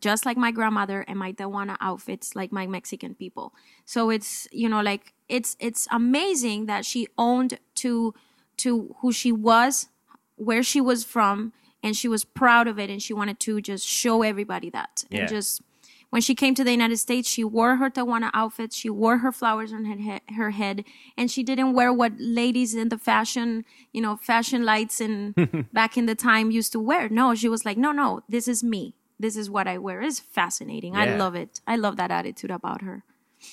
Just 0.00 0.26
like 0.26 0.36
my 0.36 0.50
grandmother 0.50 1.04
and 1.06 1.16
my 1.20 1.32
Tehuana 1.32 1.76
outfits, 1.80 2.34
like 2.34 2.50
my 2.50 2.66
Mexican 2.66 3.14
people. 3.14 3.52
So 3.84 4.10
it's 4.10 4.48
you 4.50 4.68
know 4.68 4.80
like 4.82 5.14
it's 5.28 5.56
it's 5.60 5.86
amazing 5.92 6.66
that 6.66 6.84
she 6.84 7.06
owned 7.16 7.58
to 7.76 8.12
to 8.58 8.96
who 9.00 9.12
she 9.12 9.30
was, 9.30 9.88
where 10.34 10.64
she 10.64 10.80
was 10.80 11.04
from 11.04 11.52
and 11.80 11.96
she 11.96 12.08
was 12.08 12.24
proud 12.24 12.66
of 12.66 12.76
it 12.80 12.90
and 12.90 13.00
she 13.00 13.14
wanted 13.14 13.38
to 13.38 13.60
just 13.60 13.86
show 13.86 14.22
everybody 14.22 14.68
that 14.70 15.04
Yeah. 15.10 15.20
and 15.20 15.28
just 15.28 15.62
when 16.10 16.22
she 16.22 16.34
came 16.34 16.54
to 16.54 16.64
the 16.64 16.70
United 16.70 16.96
States, 16.98 17.28
she 17.28 17.44
wore 17.44 17.76
her 17.76 17.90
Tehuana 17.90 18.30
outfit. 18.32 18.72
She 18.72 18.88
wore 18.90 19.18
her 19.18 19.30
flowers 19.32 19.72
on 19.72 19.84
her, 19.84 19.96
he- 19.96 20.34
her 20.34 20.50
head, 20.50 20.84
and 21.16 21.30
she 21.30 21.42
didn't 21.42 21.72
wear 21.74 21.92
what 21.92 22.12
ladies 22.18 22.74
in 22.74 22.88
the 22.88 22.98
fashion, 22.98 23.64
you 23.92 24.00
know, 24.00 24.16
fashion 24.16 24.64
lights 24.64 25.00
and 25.00 25.34
back 25.72 25.96
in 25.98 26.06
the 26.06 26.14
time 26.14 26.50
used 26.50 26.72
to 26.72 26.80
wear. 26.80 27.08
No, 27.08 27.34
she 27.34 27.48
was 27.48 27.64
like, 27.64 27.76
no, 27.76 27.92
no, 27.92 28.22
this 28.28 28.48
is 28.48 28.64
me. 28.64 28.94
This 29.20 29.36
is 29.36 29.50
what 29.50 29.66
I 29.66 29.78
wear. 29.78 30.00
It's 30.00 30.20
fascinating. 30.20 30.94
I 30.96 31.16
love 31.16 31.34
it. 31.34 31.60
I 31.66 31.76
love 31.76 31.96
that 31.96 32.10
attitude 32.10 32.50
about 32.52 32.82
her. 32.82 33.02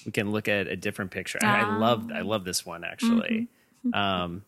we 0.05 0.12
can 0.12 0.31
look 0.31 0.47
at 0.47 0.67
a 0.67 0.75
different 0.75 1.12
picture. 1.12 1.39
I, 1.41 1.62
I 1.62 1.77
love 1.77 2.09
I 2.13 2.21
love 2.21 2.45
this 2.45 2.65
one 2.65 2.83
actually. 2.83 3.47
Um, 3.93 4.43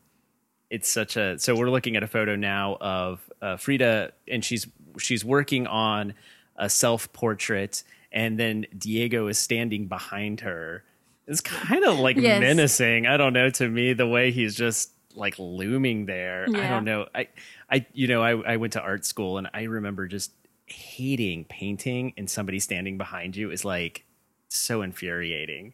it's 0.72 0.90
such 0.90 1.16
a 1.16 1.38
so 1.38 1.56
we're 1.56 1.70
looking 1.70 1.96
at 1.96 2.02
a 2.04 2.08
photo 2.08 2.36
now 2.36 2.76
of 2.82 3.22
uh, 3.42 3.56
Frida, 3.58 4.14
and 4.28 4.44
she's 4.44 4.66
she's 4.98 5.24
working 5.24 5.68
on 5.68 6.14
a 6.56 6.70
self 6.70 7.14
portrait, 7.14 7.84
and 8.12 8.40
then 8.40 8.66
Diego 8.78 9.28
is 9.28 9.38
standing 9.38 9.88
behind 9.88 10.42
her. 10.42 10.84
It's 11.28 11.42
kind 11.42 11.84
of 11.84 12.00
like 12.00 12.16
Yes. 12.18 12.40
menacing. 12.40 13.06
I 13.06 13.18
don't 13.18 13.34
know. 13.34 13.50
To 13.50 13.68
me, 13.68 13.94
the 13.94 14.08
way 14.08 14.32
he's 14.32 14.56
just 14.56 14.92
like 15.14 15.36
looming 15.38 16.06
there. 16.06 16.46
I 16.48 16.70
don't 16.70 16.86
know. 16.86 17.08
I 17.14 17.28
I 17.70 17.86
you 17.94 18.08
know 18.08 18.22
I 18.24 18.54
I 18.54 18.58
went 18.58 18.74
to 18.74 18.82
art 18.82 19.06
school, 19.06 19.38
and 19.38 19.50
I 19.54 19.64
remember 19.64 20.08
just 20.08 20.32
hating 20.68 21.46
painting, 21.46 22.14
and 22.18 22.30
somebody 22.30 22.60
standing 22.60 22.98
behind 22.98 23.36
you 23.36 23.52
is 23.52 23.66
like 23.66 24.06
so 24.50 24.82
infuriating. 24.82 25.74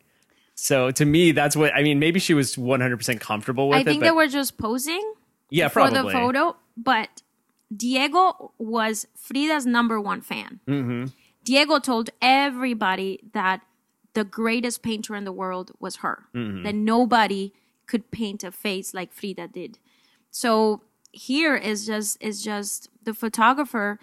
So 0.55 0.91
to 0.91 1.05
me, 1.05 1.31
that's 1.31 1.55
what 1.55 1.73
I 1.75 1.83
mean. 1.83 1.99
Maybe 1.99 2.19
she 2.19 2.33
was 2.33 2.55
100% 2.55 3.19
comfortable 3.19 3.69
with 3.69 3.79
I 3.79 3.83
think 3.83 4.01
but 4.01 4.05
they 4.07 4.11
were 4.11 4.27
just 4.27 4.57
posing 4.57 5.13
yeah, 5.49 5.67
for 5.67 5.81
probably. 5.81 6.13
the 6.13 6.19
photo, 6.19 6.55
but 6.77 7.21
Diego 7.75 8.51
was 8.57 9.07
Frida's 9.15 9.65
number 9.65 9.99
one 9.99 10.21
fan. 10.21 10.59
Mm-hmm. 10.67 11.05
Diego 11.43 11.79
told 11.79 12.09
everybody 12.21 13.19
that 13.33 13.61
the 14.13 14.23
greatest 14.23 14.81
painter 14.83 15.15
in 15.15 15.23
the 15.25 15.31
world 15.31 15.71
was 15.79 15.97
her, 15.97 16.25
Mm-hmm. 16.33 16.63
that 16.63 16.75
nobody 16.75 17.51
could 17.87 18.11
paint 18.11 18.43
a 18.43 18.51
face 18.51 18.93
like 18.93 19.11
Frida 19.11 19.47
did. 19.49 19.79
So 20.31 20.81
here 21.11 21.55
is 21.55 21.85
just 21.85 22.17
is 22.21 22.41
just 22.43 22.89
the 23.03 23.13
photographer 23.13 23.99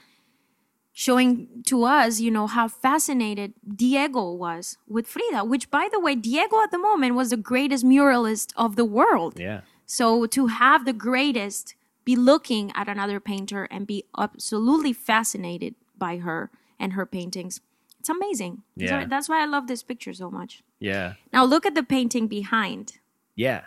showing 0.93 1.63
to 1.67 1.85
us, 1.85 2.21
you 2.21 2.31
know, 2.31 2.47
how 2.47 2.69
fascinated 2.69 3.55
Diego 3.77 4.33
was 4.33 4.77
with 4.89 5.07
Frida, 5.07 5.45
which 5.45 5.71
by 5.71 5.89
the 5.91 6.01
way, 6.01 6.15
Diego 6.15 6.61
at 6.63 6.71
the 6.71 6.79
moment 6.79 7.15
was 7.15 7.31
the 7.31 7.37
greatest 7.37 7.85
muralist 7.85 8.53
of 8.57 8.77
the 8.77 8.85
world. 8.85 9.39
Yeah. 9.39 9.61
So 9.87 10.27
to 10.27 10.49
have 10.49 10.85
the 10.85 10.93
greatest 10.93 11.75
be 12.05 12.17
looking 12.17 12.73
at 12.75 12.89
another 12.89 13.21
painter 13.21 13.65
and 13.71 13.87
be 13.87 14.05
absolutely 14.19 14.93
fascinated 14.93 15.75
by 15.97 16.19
her 16.19 16.51
and 16.81 16.95
her 16.95 17.07
paintings, 17.07 17.61
it's 18.01 18.09
amazing. 18.09 18.63
Yeah. 18.75 19.03
So 19.03 19.09
that's 19.09 19.29
why 19.29 19.43
I 19.43 19.45
love 19.45 19.69
this 19.69 19.85
picture 19.85 20.13
so 20.15 20.31
much. 20.31 20.65
Yeah. 20.81 21.15
Now 21.33 21.45
look 21.45 21.67
at 21.67 21.77
the 21.77 21.85
painting 21.85 22.27
behind. 22.27 22.99
Yeah. 23.37 23.65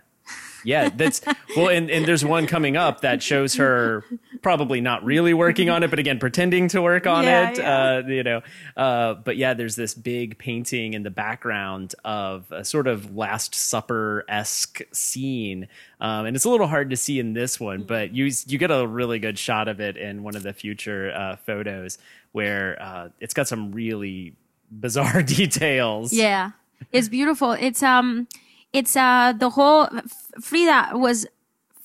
Yeah, 0.63 0.89
that's 0.89 1.21
well, 1.57 1.67
and, 1.67 1.91
and 1.91 2.05
there's 2.05 2.23
one 2.23 2.47
coming 2.47 2.77
up 2.77 3.01
that 3.01 3.21
shows 3.21 3.55
her 3.55 4.05
probably 4.43 4.81
not 4.81 5.03
really 5.03 5.33
working 5.33 5.69
on 5.69 5.81
it, 5.81 5.89
but 5.89 5.97
again, 5.97 6.19
pretending 6.19 6.67
to 6.67 6.81
work 6.81 7.07
on 7.07 7.23
Yeah, 7.23 7.49
it. 7.49 7.57
yeah. 7.57 7.83
Uh, 7.85 8.03
you 8.07 8.23
know, 8.23 8.41
uh, 8.77 9.13
but 9.15 9.37
yeah, 9.37 9.53
there's 9.55 9.75
this 9.75 9.93
big 9.95 10.37
painting 10.37 10.93
in 10.93 11.01
the 11.03 11.09
background 11.09 11.95
of 12.05 12.51
a 12.51 12.63
sort 12.63 12.85
of 12.87 13.15
Last 13.15 13.55
Supper 13.55 14.25
esque 14.29 14.81
scene, 14.91 15.67
um, 15.99 16.25
and 16.27 16.35
it's 16.35 16.45
a 16.45 16.49
little 16.49 16.67
hard 16.67 16.91
to 16.91 16.97
see 16.97 17.19
in 17.19 17.33
this 17.33 17.59
one, 17.59 17.83
but 17.83 18.13
you 18.13 18.29
you 18.45 18.57
get 18.59 18.69
a 18.69 18.85
really 18.85 19.17
good 19.17 19.39
shot 19.39 19.67
of 19.67 19.79
it 19.79 19.97
in 19.97 20.21
one 20.21 20.35
of 20.35 20.43
the 20.43 20.53
future 20.53 21.11
uh, 21.15 21.35
photos 21.37 21.97
where 22.33 22.79
uh, 22.81 23.09
it's 23.19 23.33
got 23.33 23.47
some 23.47 23.71
really 23.71 24.35
bizarre 24.69 25.21
details. 25.23 26.11
Yeah. 26.13 26.51
It's 26.91 27.07
beautiful. 27.07 27.53
It's 27.53 27.81
um 27.81 28.27
it's 28.73 28.95
uh 28.97 29.33
the 29.37 29.51
whole 29.51 29.87
Frida 30.41 30.91
was 30.95 31.25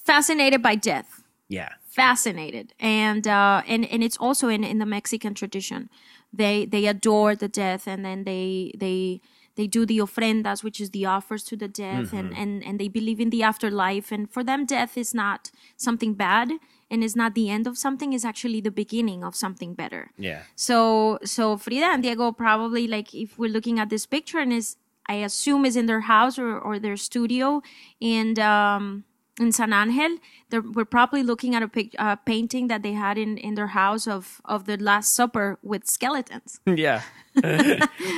fascinated 0.05 0.63
by 0.63 0.75
death. 0.75 1.23
yeah, 1.49 1.69
fascinated. 2.03 2.67
And 2.81 3.25
uh 3.27 3.63
and 3.67 3.85
and 3.93 4.03
it's 4.03 4.17
also 4.17 4.49
in 4.49 4.65
in 4.65 4.79
the 4.79 4.87
mexican 4.87 5.35
tradition. 5.35 5.91
They 6.33 6.67
they 6.67 6.87
adore 6.87 7.35
the 7.35 7.49
death 7.49 7.87
and 7.87 8.05
then 8.05 8.25
they 8.25 8.73
they 8.77 9.21
they 9.59 9.67
do 9.67 9.85
the 9.85 9.99
ofrendas 9.99 10.63
which 10.63 10.81
is 10.81 10.91
the 10.91 11.05
offers 11.05 11.43
to 11.45 11.57
the 11.57 11.69
death 11.69 12.13
and 12.13 12.29
and 12.41 12.53
and 12.67 12.79
they 12.81 12.89
believe 12.89 13.21
in 13.21 13.31
the 13.31 13.43
afterlife. 13.43 14.13
And 14.13 14.31
for 14.31 14.43
them 14.45 14.67
death 14.67 14.97
is 14.97 15.15
not 15.15 15.51
something 15.77 16.15
bad 16.15 16.49
and 16.91 17.05
is 17.05 17.15
not 17.15 17.35
the 17.35 17.51
end 17.51 17.67
of 17.67 17.77
something 17.77 18.13
is 18.13 18.25
actually 18.25 18.61
the 18.61 18.71
beginning 18.71 19.23
of 19.25 19.35
something 19.35 19.75
better. 19.75 20.11
Yeah, 20.17 20.43
so 20.55 21.19
so 21.25 21.57
Frida 21.57 21.87
and 21.87 22.03
Diego 22.03 22.33
probably 22.33 22.87
like 22.87 23.15
if 23.15 23.39
we're 23.39 23.51
looking 23.51 23.79
at 23.79 23.91
this 23.91 24.07
picture 24.07 24.39
and 24.39 24.53
is 24.53 24.77
I 25.09 25.17
assume 25.25 25.65
is 25.65 25.77
in 25.77 25.87
their 25.87 26.03
house 26.03 26.39
or, 26.39 26.59
or 26.59 26.79
their 26.79 26.97
studio 26.97 27.63
and 28.01 28.39
um 28.39 29.05
in 29.39 29.53
San 29.53 29.73
Angel, 29.73 30.19
they're, 30.51 30.63
we're 30.63 30.85
probably 30.85 31.23
looking 31.23 31.55
at 31.55 31.63
a 31.63 31.69
pic, 31.69 31.95
uh, 31.99 32.17
painting 32.17 32.69
that 32.69 32.83
they 32.83 32.93
had 32.93 33.19
in, 33.19 33.37
in 33.39 33.55
their 33.55 33.69
house 33.69 34.07
of, 34.07 34.41
of 34.45 34.67
the 34.67 34.77
Last 34.77 35.13
Supper 35.15 35.59
with 35.63 35.87
skeletons. 35.87 36.61
yeah. 36.67 37.03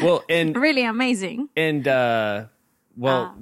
well, 0.02 0.24
and 0.28 0.56
Really 0.60 0.84
amazing. 0.84 1.48
and 1.56 1.86
uh 1.88 2.44
well 2.96 3.36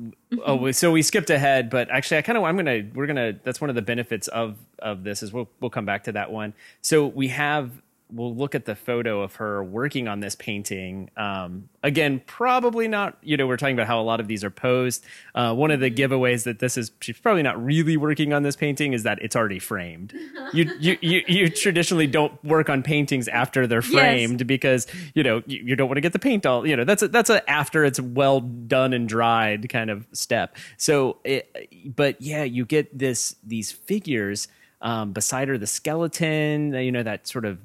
oh 0.45 0.71
so 0.73 0.93
we 0.93 1.01
skipped 1.01 1.31
ahead 1.31 1.71
but 1.71 1.91
actually 1.91 2.19
i 2.19 2.23
kind 2.23 2.37
of 2.37 2.45
i'm 2.45 2.55
gonna 2.55 2.83
we're 2.95 3.07
gonna 3.07 3.33
that's 3.45 3.61
one 3.63 3.71
of 3.71 3.77
the 3.77 3.83
benefits 3.83 4.29
of 4.29 4.59
of 4.79 5.05
this 5.05 5.23
is 5.23 5.33
we'll 5.33 5.49
we'll 5.61 5.71
come 5.71 5.87
back 5.87 6.05
to 6.05 6.13
that 6.13 6.31
one 6.31 6.53
so 6.83 7.07
we 7.07 7.29
have 7.29 7.71
we'll 8.11 8.35
look 8.35 8.55
at 8.55 8.65
the 8.65 8.75
photo 8.75 9.23
of 9.23 9.37
her 9.37 9.63
working 9.63 10.09
on 10.09 10.21
this 10.21 10.35
painting. 10.35 11.11
Um 11.17 11.69
again 11.83 12.21
probably 12.27 12.89
not 12.89 13.17
you 13.23 13.37
know 13.37 13.47
we're 13.47 13.57
talking 13.57 13.77
about 13.77 13.87
how 13.87 14.01
a 14.01 14.03
lot 14.03 14.21
of 14.21 14.29
these 14.29 14.45
are 14.45 14.51
posed. 14.51 15.05
Uh 15.35 15.55
one 15.55 15.71
of 15.71 15.81
the 15.81 15.91
giveaways 15.91 16.45
that 16.45 16.59
this 16.59 16.77
is 16.77 16.91
she's 17.01 17.19
probably 17.19 17.43
not 17.43 17.63
really 17.63 17.97
working 17.97 18.33
on 18.33 18.43
this 18.43 18.57
painting 18.57 18.93
is 18.93 19.03
that 19.03 19.21
it's 19.23 19.37
already 19.37 19.59
framed. 19.59 20.15
You 20.55 20.65
you 20.81 20.97
you, 21.03 21.23
you 21.29 21.49
traditionally 21.51 22.07
don't 22.07 22.43
work 22.43 22.71
on 22.71 22.83
paintings 22.83 23.29
after 23.29 23.67
they're 23.67 23.83
framed 23.83 24.47
because 24.47 24.87
you 25.15 25.23
know 25.23 25.43
you, 25.47 25.61
you 25.63 25.77
don't 25.77 25.89
want 25.89 25.99
to 25.99 26.01
get 26.01 26.15
the 26.15 26.19
paint 26.19 26.47
all 26.47 26.67
you 26.67 26.75
know 26.75 26.85
that's 26.85 27.03
a 27.03 27.09
that's 27.09 27.29
a 27.29 27.49
after 27.51 27.85
it's 27.85 28.01
well 28.01 28.41
done 28.41 28.95
and 28.95 29.07
dried 29.09 29.69
kind 29.69 29.91
of 29.91 30.07
step. 30.13 30.57
So 30.79 31.19
it, 31.25 31.69
but 31.85 32.23
yeah 32.23 32.45
you 32.45 32.65
get 32.65 32.97
this 32.99 33.37
these 33.45 33.71
figures 33.71 34.49
um, 34.81 35.13
beside 35.13 35.49
her 35.49 35.59
the 35.59 35.67
skeleton 35.67 36.73
you 36.73 36.93
know 36.93 37.03
that 37.03 37.27
sort 37.27 37.45
of 37.45 37.59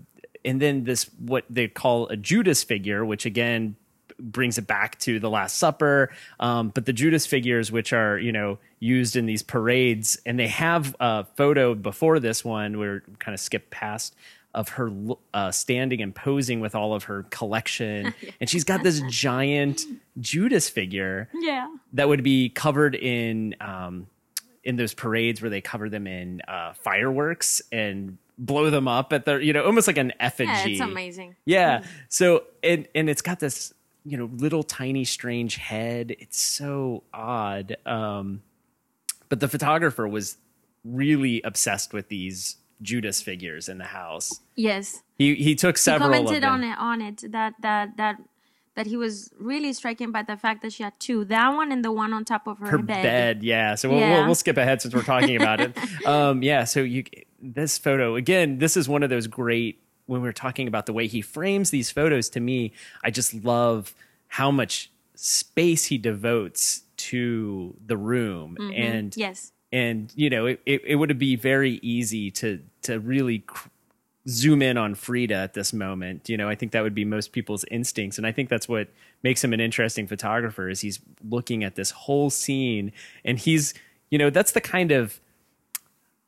and 0.45 0.62
then 0.62 0.83
this 0.83 1.09
what 1.19 1.45
they 1.50 1.67
call 1.67 2.07
a 2.09 2.15
judas 2.17 2.63
figure 2.63 3.03
which 3.05 3.25
again 3.25 3.75
brings 4.19 4.57
it 4.59 4.67
back 4.67 5.00
to 5.00 5.19
the 5.19 5.29
last 5.29 5.57
supper. 5.57 6.12
Um, 6.39 6.69
but 6.69 6.85
the 6.85 6.93
judas 6.93 7.25
figures 7.25 7.71
which 7.71 7.93
are 7.93 8.17
you 8.19 8.31
know 8.31 8.59
used 8.79 9.15
in 9.15 9.25
these 9.25 9.41
parades 9.43 10.17
and 10.25 10.38
they 10.39 10.47
have 10.47 10.95
a 11.00 11.25
photo 11.35 11.73
before 11.73 12.19
this 12.19 12.45
one 12.45 12.77
we're 12.77 13.01
kind 13.19 13.33
of 13.33 13.39
skipped 13.39 13.69
past 13.71 14.15
of 14.53 14.69
her 14.69 14.91
uh, 15.33 15.50
standing 15.50 16.00
and 16.00 16.13
posing 16.13 16.59
with 16.59 16.75
all 16.75 16.93
of 16.93 17.05
her 17.05 17.23
collection. 17.31 18.13
And 18.39 18.47
she's 18.47 18.63
got 18.63 18.83
this 18.83 19.01
giant 19.09 19.81
judas 20.19 20.69
figure 20.69 21.27
Yeah. 21.33 21.67
that 21.93 22.07
would 22.07 22.23
be 22.23 22.50
covered 22.50 22.93
in 22.93 23.55
um, 23.59 24.05
in 24.63 24.75
those 24.75 24.93
parades 24.93 25.41
where 25.41 25.50
they 25.50 25.59
cover 25.62 25.89
them 25.89 26.05
in 26.07 26.41
uh, 26.47 26.73
fireworks 26.73 27.62
and 27.71 28.17
blow 28.37 28.69
them 28.69 28.87
up 28.87 29.13
at 29.13 29.25
the 29.25 29.35
you 29.37 29.53
know 29.53 29.63
almost 29.63 29.87
like 29.87 29.97
an 29.97 30.11
effigy 30.19 30.49
Yeah, 30.51 30.67
it's 30.67 30.79
amazing. 30.81 31.35
yeah. 31.45 31.83
So 32.09 32.43
and 32.63 32.87
and 32.95 33.09
it's 33.09 33.21
got 33.21 33.39
this 33.39 33.73
you 34.05 34.17
know 34.17 34.29
little 34.35 34.63
tiny 34.63 35.05
strange 35.05 35.55
head. 35.55 36.15
It's 36.19 36.39
so 36.39 37.03
odd. 37.13 37.77
Um, 37.85 38.41
but 39.29 39.39
the 39.39 39.47
photographer 39.47 40.07
was 40.07 40.37
really 40.83 41.41
obsessed 41.43 41.93
with 41.93 42.09
these 42.09 42.57
Judas 42.81 43.21
figures 43.21 43.69
in 43.69 43.77
the 43.77 43.85
house. 43.85 44.41
Yes. 44.55 45.01
He 45.17 45.35
he 45.35 45.55
took 45.55 45.77
He 45.77 45.81
several 45.81 46.09
of 46.09 46.15
commented 46.15 46.43
them. 46.43 46.51
on 46.51 46.63
it 46.63 46.77
on 46.77 47.01
it 47.01 47.31
that 47.31 47.53
that 47.61 47.95
that 47.97 48.17
that 48.75 48.88
he 48.88 48.98
was 48.98 49.32
really 49.39 49.72
striking 49.74 50.12
by 50.12 50.24
the 50.24 50.36
fact 50.36 50.62
that 50.63 50.74
she 50.74 50.84
had 50.84 50.94
two. 51.00 51.25
That 51.25 51.50
one 51.50 51.72
and 51.72 51.84
the 51.86 51.92
one 51.92 52.12
on 52.13 52.25
top 52.25 52.48
of 52.48 52.58
her, 52.60 52.68
her 52.68 52.77
bed. 52.80 53.44
yeah. 53.44 53.75
So 53.75 53.89
we'll, 53.89 54.00
Yeah. 54.00 54.18
We'll, 54.18 54.25
we'll 54.27 54.36
skip 54.36 54.58
ahead 54.58 54.82
since 54.82 54.94
we're 54.96 55.03
talking 55.03 55.36
about 55.36 55.60
it. 55.62 55.77
Um, 56.06 56.44
yeah. 56.44 56.63
So 56.65 56.82
you 56.82 57.03
this 57.42 57.77
photo 57.77 58.15
again. 58.15 58.58
This 58.58 58.75
is 58.75 58.89
one 58.89 59.03
of 59.03 59.10
those 59.10 59.27
great 59.27 59.80
when 60.06 60.22
we're 60.22 60.32
talking 60.34 60.68
about 60.68 60.86
the 60.86 60.94
way 60.94 61.08
he 61.08 61.22
frames 61.22 61.70
these 61.70 61.92
photos. 61.92 62.30
To 62.30 62.39
me, 62.39 62.74
I 63.03 63.10
just 63.12 63.34
love 63.46 63.94
how 64.27 64.50
much 64.51 64.92
space 65.15 65.86
he 65.86 65.98
devotes 65.98 66.84
to 66.98 67.75
the 67.86 67.96
room 67.98 68.58
and 68.75 69.15
Yes. 69.15 69.51
and 69.72 70.12
you 70.15 70.30
know 70.30 70.46
it, 70.48 70.62
it, 70.65 70.82
it 70.86 70.96
would 70.96 71.18
be 71.18 71.36
very 71.36 71.80
easy 71.82 72.32
to 72.32 72.60
to 72.84 73.00
really 73.00 73.39
cr- 73.39 73.70
zoom 74.27 74.62
in 74.62 74.77
on 74.77 74.96
Frida 74.96 75.36
at 75.36 75.53
this 75.53 75.74
moment. 75.74 76.30
You 76.30 76.38
know, 76.38 76.50
I 76.50 76.56
think 76.56 76.72
that 76.72 76.84
would 76.84 76.96
be 76.96 77.06
most 77.06 77.32
people's 77.32 77.65
instincts, 77.70 78.18
and 78.18 78.25
I 78.25 78.32
think 78.32 78.50
that's 78.50 78.68
what 78.68 78.88
makes 79.24 79.44
him 79.44 79.53
an 79.53 79.60
interesting 79.60 80.08
photographer. 80.08 80.70
Is 80.70 80.82
he's 80.82 81.00
looking 81.27 81.63
at 81.63 81.75
this 81.75 81.92
whole 81.92 82.30
scene, 82.30 82.92
and 83.25 83.38
he's 83.38 83.74
you 84.10 84.18
know 84.18 84.30
that's 84.30 84.51
the 84.51 84.62
kind 84.62 84.92
of 84.92 85.20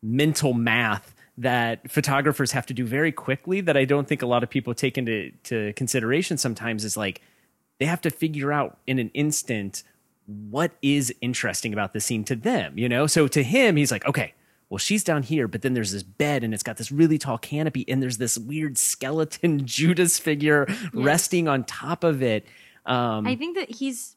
mental 0.01 0.53
math 0.53 1.15
that 1.37 1.89
photographers 1.91 2.51
have 2.51 2.65
to 2.65 2.73
do 2.73 2.85
very 2.85 3.11
quickly 3.11 3.59
that 3.61 3.75
I 3.75 3.85
don't 3.85 4.07
think 4.07 4.21
a 4.21 4.25
lot 4.25 4.43
of 4.43 4.49
people 4.49 4.73
take 4.73 4.97
into 4.97 5.31
to 5.43 5.73
consideration 5.73 6.37
sometimes 6.37 6.85
is 6.85 6.95
like 6.95 7.21
they 7.79 7.85
have 7.85 8.01
to 8.01 8.09
figure 8.09 8.53
out 8.53 8.77
in 8.87 8.99
an 8.99 9.09
instant 9.13 9.83
what 10.25 10.71
is 10.81 11.13
interesting 11.21 11.73
about 11.73 11.93
the 11.93 11.99
scene 11.99 12.23
to 12.25 12.35
them, 12.35 12.77
you 12.77 12.89
know? 12.89 13.05
So 13.05 13.27
to 13.27 13.43
him, 13.43 13.75
he's 13.75 13.91
like, 13.91 14.05
okay, 14.05 14.33
well, 14.69 14.77
she's 14.77 15.03
down 15.03 15.23
here, 15.23 15.47
but 15.47 15.61
then 15.61 15.73
there's 15.73 15.91
this 15.91 16.03
bed 16.03 16.43
and 16.43 16.53
it's 16.53 16.63
got 16.63 16.77
this 16.77 16.91
really 16.91 17.17
tall 17.17 17.37
canopy 17.37 17.85
and 17.87 18.01
there's 18.01 18.17
this 18.17 18.37
weird 18.37 18.77
skeleton 18.77 19.61
Judas 19.65 20.17
figure 20.17 20.65
yes. 20.67 20.89
resting 20.93 21.47
on 21.47 21.63
top 21.63 22.03
of 22.03 22.23
it. 22.23 22.45
Um, 22.85 23.27
I 23.27 23.35
think 23.35 23.55
that 23.57 23.69
he's 23.69 24.15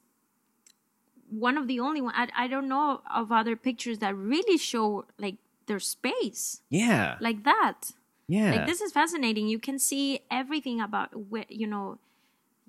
one 1.30 1.58
of 1.58 1.66
the 1.66 1.80
only 1.80 2.00
one. 2.00 2.14
I, 2.16 2.28
I 2.36 2.48
don't 2.48 2.68
know 2.68 3.02
of 3.14 3.30
other 3.30 3.56
pictures 3.56 3.98
that 3.98 4.16
really 4.16 4.56
show 4.58 5.04
like 5.18 5.36
their 5.66 5.80
space. 5.80 6.62
Yeah. 6.70 7.16
Like 7.20 7.44
that. 7.44 7.92
Yeah. 8.26 8.52
Like 8.52 8.66
this 8.66 8.80
is 8.80 8.92
fascinating. 8.92 9.48
You 9.48 9.58
can 9.58 9.78
see 9.78 10.20
everything 10.30 10.80
about, 10.80 11.14
where 11.28 11.44
you 11.48 11.66
know, 11.66 11.98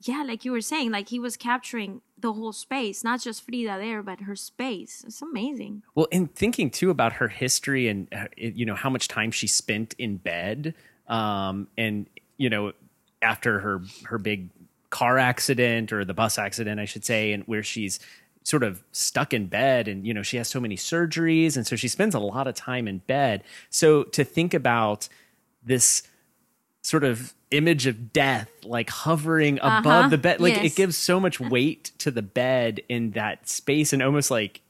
yeah, 0.01 0.24
like 0.25 0.46
you 0.46 0.51
were 0.51 0.62
saying, 0.62 0.91
like 0.91 1.10
he 1.10 1.20
was 1.20 1.36
capturing 1.36 2.01
the 2.18 2.34
whole 2.34 2.53
space, 2.53 3.03
not 3.03 3.22
just 3.22 3.44
Frida 3.44 3.77
there, 3.77 4.01
but 4.01 4.22
her 4.22 4.36
space. 4.36 5.03
It's 5.06 5.22
amazing. 5.22 5.84
Well, 5.96 6.08
and 6.12 6.34
thinking 6.34 6.70
too 6.70 6.89
about 6.89 7.13
her 7.13 7.27
history 7.27 7.88
and 7.88 8.08
uh, 8.13 8.25
you 8.38 8.65
know 8.65 8.75
how 8.75 8.89
much 8.89 9.08
time 9.08 9.32
she 9.32 9.48
spent 9.48 9.96
in 9.98 10.18
bed, 10.18 10.74
um, 11.08 11.68
and 11.77 12.08
you 12.38 12.50
know 12.50 12.74
after 13.22 13.60
her 13.60 13.82
her 14.06 14.18
big 14.18 14.50
car 14.89 15.18
accident 15.18 15.91
or 15.91 16.06
the 16.06 16.13
bus 16.13 16.38
accident, 16.38 16.79
I 16.79 16.86
should 16.86 17.06
say, 17.06 17.34
and 17.34 17.44
where 17.44 17.63
she's 17.63 18.00
sort 18.44 18.63
of 18.63 18.84
stuck 18.91 19.34
in 19.34 19.48
bed 19.48 19.88
and 19.88 20.08
you 20.08 20.13
know 20.13 20.24
she 20.24 20.38
has 20.38 20.48
so 20.48 20.60
many 20.60 20.75
surgeries 20.75 21.56
and 21.58 21.68
so 21.68 21.75
she 21.75 21.88
spends 21.88 22.15
a 22.15 22.20
lot 22.20 22.48
of 22.48 22.56
time 22.56 22.88
in 22.88 22.98
bed 23.00 23.44
so 23.70 24.03
to 24.03 24.24
think 24.24 24.53
about 24.53 25.10
this 25.62 26.03
sort 26.81 27.03
of 27.03 27.33
image 27.51 27.88
of 27.88 28.13
death 28.13 28.50
like 28.63 28.89
hovering 28.89 29.59
uh-huh. 29.59 29.79
above 29.79 30.12
the 30.12 30.17
bed 30.17 30.39
like 30.39 30.55
yes. 30.55 30.65
it 30.65 30.75
gives 30.75 30.95
so 30.98 31.19
much 31.19 31.39
weight 31.39 31.91
to 31.98 32.12
the 32.12 32.21
bed 32.21 32.81
in 32.88 33.12
that 33.12 33.48
space 33.50 33.91
and 33.91 34.01
almost 34.01 34.31
like 34.31 34.62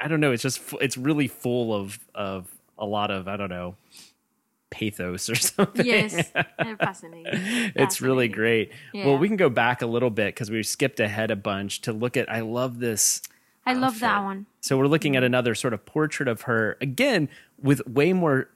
i 0.00 0.08
don't 0.08 0.20
know 0.20 0.32
it's 0.32 0.42
just 0.42 0.60
it's 0.80 0.96
really 0.96 1.28
full 1.28 1.74
of 1.74 1.98
of 2.14 2.50
a 2.78 2.86
lot 2.86 3.10
of 3.10 3.28
i 3.28 3.36
don't 3.36 3.50
know 3.50 3.76
pathos 4.70 5.28
or 5.28 5.34
something. 5.36 5.84
Yes, 5.84 6.30
fascinating. 6.78 7.32
it's 7.74 8.00
really 8.00 8.28
great. 8.28 8.72
Yeah. 8.92 9.06
Well, 9.06 9.18
we 9.18 9.28
can 9.28 9.36
go 9.36 9.50
back 9.50 9.82
a 9.82 9.86
little 9.86 10.10
bit 10.10 10.34
because 10.34 10.50
we 10.50 10.62
skipped 10.62 11.00
ahead 11.00 11.30
a 11.30 11.36
bunch 11.36 11.82
to 11.82 11.92
look 11.92 12.16
at. 12.16 12.30
I 12.30 12.40
love 12.40 12.78
this. 12.78 13.22
I 13.66 13.72
outfit. 13.72 13.82
love 13.82 14.00
that 14.00 14.24
one. 14.24 14.46
So 14.60 14.78
we're 14.78 14.86
looking 14.86 15.16
at 15.16 15.24
another 15.24 15.54
sort 15.54 15.74
of 15.74 15.84
portrait 15.84 16.28
of 16.28 16.42
her 16.42 16.78
again 16.80 17.28
with 17.60 17.86
way 17.86 18.12
more 18.12 18.48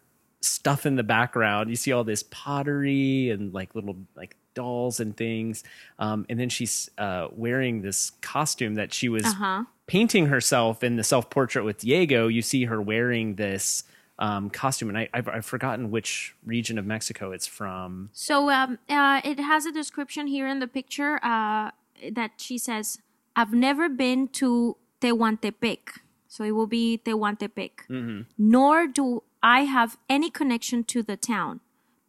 stuff 0.45 0.87
in 0.87 0.97
the 0.97 1.03
background. 1.03 1.71
You 1.71 1.77
see 1.77 1.93
all 1.93 2.05
this 2.05 2.23
pottery 2.25 3.31
and 3.31 3.53
like 3.53 3.75
little 3.75 3.97
like 4.15 4.37
dolls 4.55 5.01
and 5.01 5.17
things. 5.17 5.65
Um, 5.99 6.27
and 6.29 6.39
then 6.39 6.49
she's 6.49 6.91
uh, 6.99 7.29
wearing 7.33 7.83
this 7.83 8.13
costume 8.21 8.77
that 8.77 8.93
she 8.93 9.09
was 9.09 9.25
uh-huh. 9.25 9.65
painting 9.87 10.27
herself 10.27 10.83
in 10.83 10.97
the 10.97 11.05
self 11.05 11.29
portrait 11.31 11.65
with 11.65 11.79
Diego. 11.79 12.29
You 12.29 12.43
see 12.43 12.65
her 12.65 12.81
wearing 12.81 13.35
this 13.35 13.85
um, 14.19 14.49
costume, 14.49 14.89
and 14.91 14.99
I, 14.99 15.09
I've, 15.13 15.29
I've, 15.29 15.45
forgotten 15.45 15.91
which 15.91 16.37
region 16.47 16.79
of 16.79 16.87
Mexico 16.87 17.33
it's 17.33 17.49
from. 17.49 18.11
So 18.13 18.49
um, 18.49 18.79
uh, 18.89 19.21
it 19.25 19.41
has 19.41 19.67
a 19.67 19.73
description 19.73 20.29
here 20.29 20.47
in 20.47 20.61
the 20.61 20.69
picture 20.69 21.19
uh, 21.25 21.73
that 22.13 22.33
she 22.37 22.57
says, 22.57 22.99
"I've 23.35 23.53
never 23.53 23.89
been 23.89 24.29
to 24.29 24.77
Tehuantepec." 25.01 25.99
So 26.29 26.45
it 26.45 26.53
will 26.53 26.67
be 26.67 27.01
Tehuantepec. 27.05 27.71
Mm-hmm. 27.91 28.21
Nor 28.39 28.87
do 28.87 29.23
I 29.45 29.65
have 29.65 29.99
any 30.09 30.31
connection 30.31 30.85
to 30.85 31.03
the 31.03 31.19
town. 31.19 31.61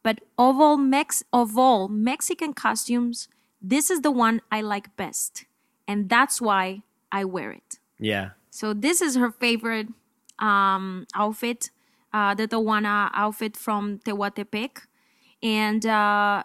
But 0.03 0.21
of 0.37 0.59
all, 0.59 0.77
Mex- 0.77 1.23
of 1.33 1.57
all 1.57 1.89
Mexican 1.89 2.53
costumes, 2.53 3.27
this 3.61 3.89
is 3.89 4.01
the 4.01 4.11
one 4.11 4.41
I 4.51 4.61
like 4.61 4.95
best. 4.95 5.43
And 5.85 6.07
that's 6.07 6.39
why 6.39 6.83
I 7.11 7.25
wear 7.25 7.51
it. 7.51 7.79
Yeah. 7.99 8.29
So 8.51 8.73
this 8.73 9.01
is 9.01 9.15
her 9.15 9.31
favorite 9.31 9.89
um, 10.39 11.07
outfit, 11.13 11.71
uh, 12.13 12.33
the 12.35 12.47
Tehuana 12.47 13.09
outfit 13.13 13.57
from 13.57 13.99
Tehuantepec. 13.99 14.85
And 15.43 15.85
uh, 15.85 16.43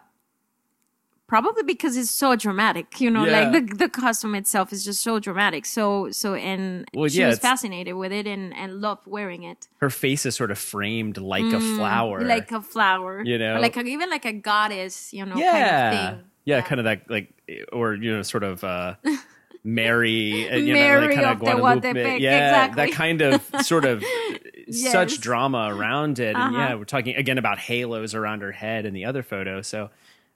probably 1.31 1.63
because 1.63 1.97
it's 1.97 2.11
so 2.11 2.35
dramatic 2.35 3.01
you 3.01 3.09
know 3.09 3.25
yeah. 3.25 3.49
like 3.49 3.69
the, 3.69 3.75
the 3.77 3.89
costume 3.89 4.35
itself 4.35 4.73
is 4.73 4.85
just 4.85 5.01
so 5.01 5.21
dramatic 5.21 5.65
so 5.65 6.11
so 6.11 6.35
and 6.35 6.85
well, 6.93 7.09
she 7.09 7.21
yeah, 7.21 7.29
was 7.29 7.39
fascinated 7.39 7.95
with 7.95 8.11
it 8.11 8.27
and 8.27 8.53
and 8.57 8.81
loved 8.81 9.07
wearing 9.07 9.45
it 9.45 9.69
her 9.77 9.91
face 9.91 10.27
is 10.27 10.35
sort 10.35 10.51
of 10.51 10.59
framed 10.59 11.19
like 11.19 11.45
mm, 11.45 11.55
a 11.55 11.77
flower 11.77 12.23
like 12.23 12.51
a 12.51 12.61
flower 12.61 13.23
you 13.25 13.39
know 13.39 13.55
or 13.55 13.61
like 13.61 13.77
a, 13.77 13.83
even 13.83 14.11
like 14.11 14.25
a 14.25 14.33
goddess 14.33 15.13
you 15.13 15.25
know 15.25 15.37
yeah. 15.37 15.53
kind 15.53 15.65
of 15.65 16.01
thing 16.19 16.31
yeah, 16.47 16.57
yeah, 16.57 16.63
kind 16.63 16.81
of 16.81 16.85
that 16.85 17.09
like 17.09 17.33
or 17.73 17.95
you 17.95 18.13
know 18.13 18.23
sort 18.23 18.43
of 18.43 18.65
uh 18.65 18.97
Mary, 19.63 20.49
uh, 20.49 20.57
you 20.57 20.73
Mary 20.73 21.01
know, 21.01 21.07
like 21.09 21.17
kind 21.17 21.31
of 21.33 21.39
Guadalupe, 21.39 22.19
yeah, 22.19 22.65
exactly. 22.65 22.87
that 22.87 22.95
kind 22.95 23.21
of 23.21 23.43
sort 23.61 23.85
of 23.85 24.03
yes. 24.67 24.91
such 24.91 25.21
drama 25.21 25.69
around 25.71 26.19
it, 26.19 26.29
and 26.29 26.39
uh-huh. 26.39 26.57
yeah, 26.57 26.75
we're 26.77 26.85
talking 26.85 27.15
again 27.15 27.37
about 27.37 27.59
halos 27.59 28.15
around 28.15 28.41
her 28.41 28.53
head 28.53 28.87
in 28.87 28.95
the 28.95 29.05
other 29.05 29.23
photo. 29.23 29.61
So 29.61 29.91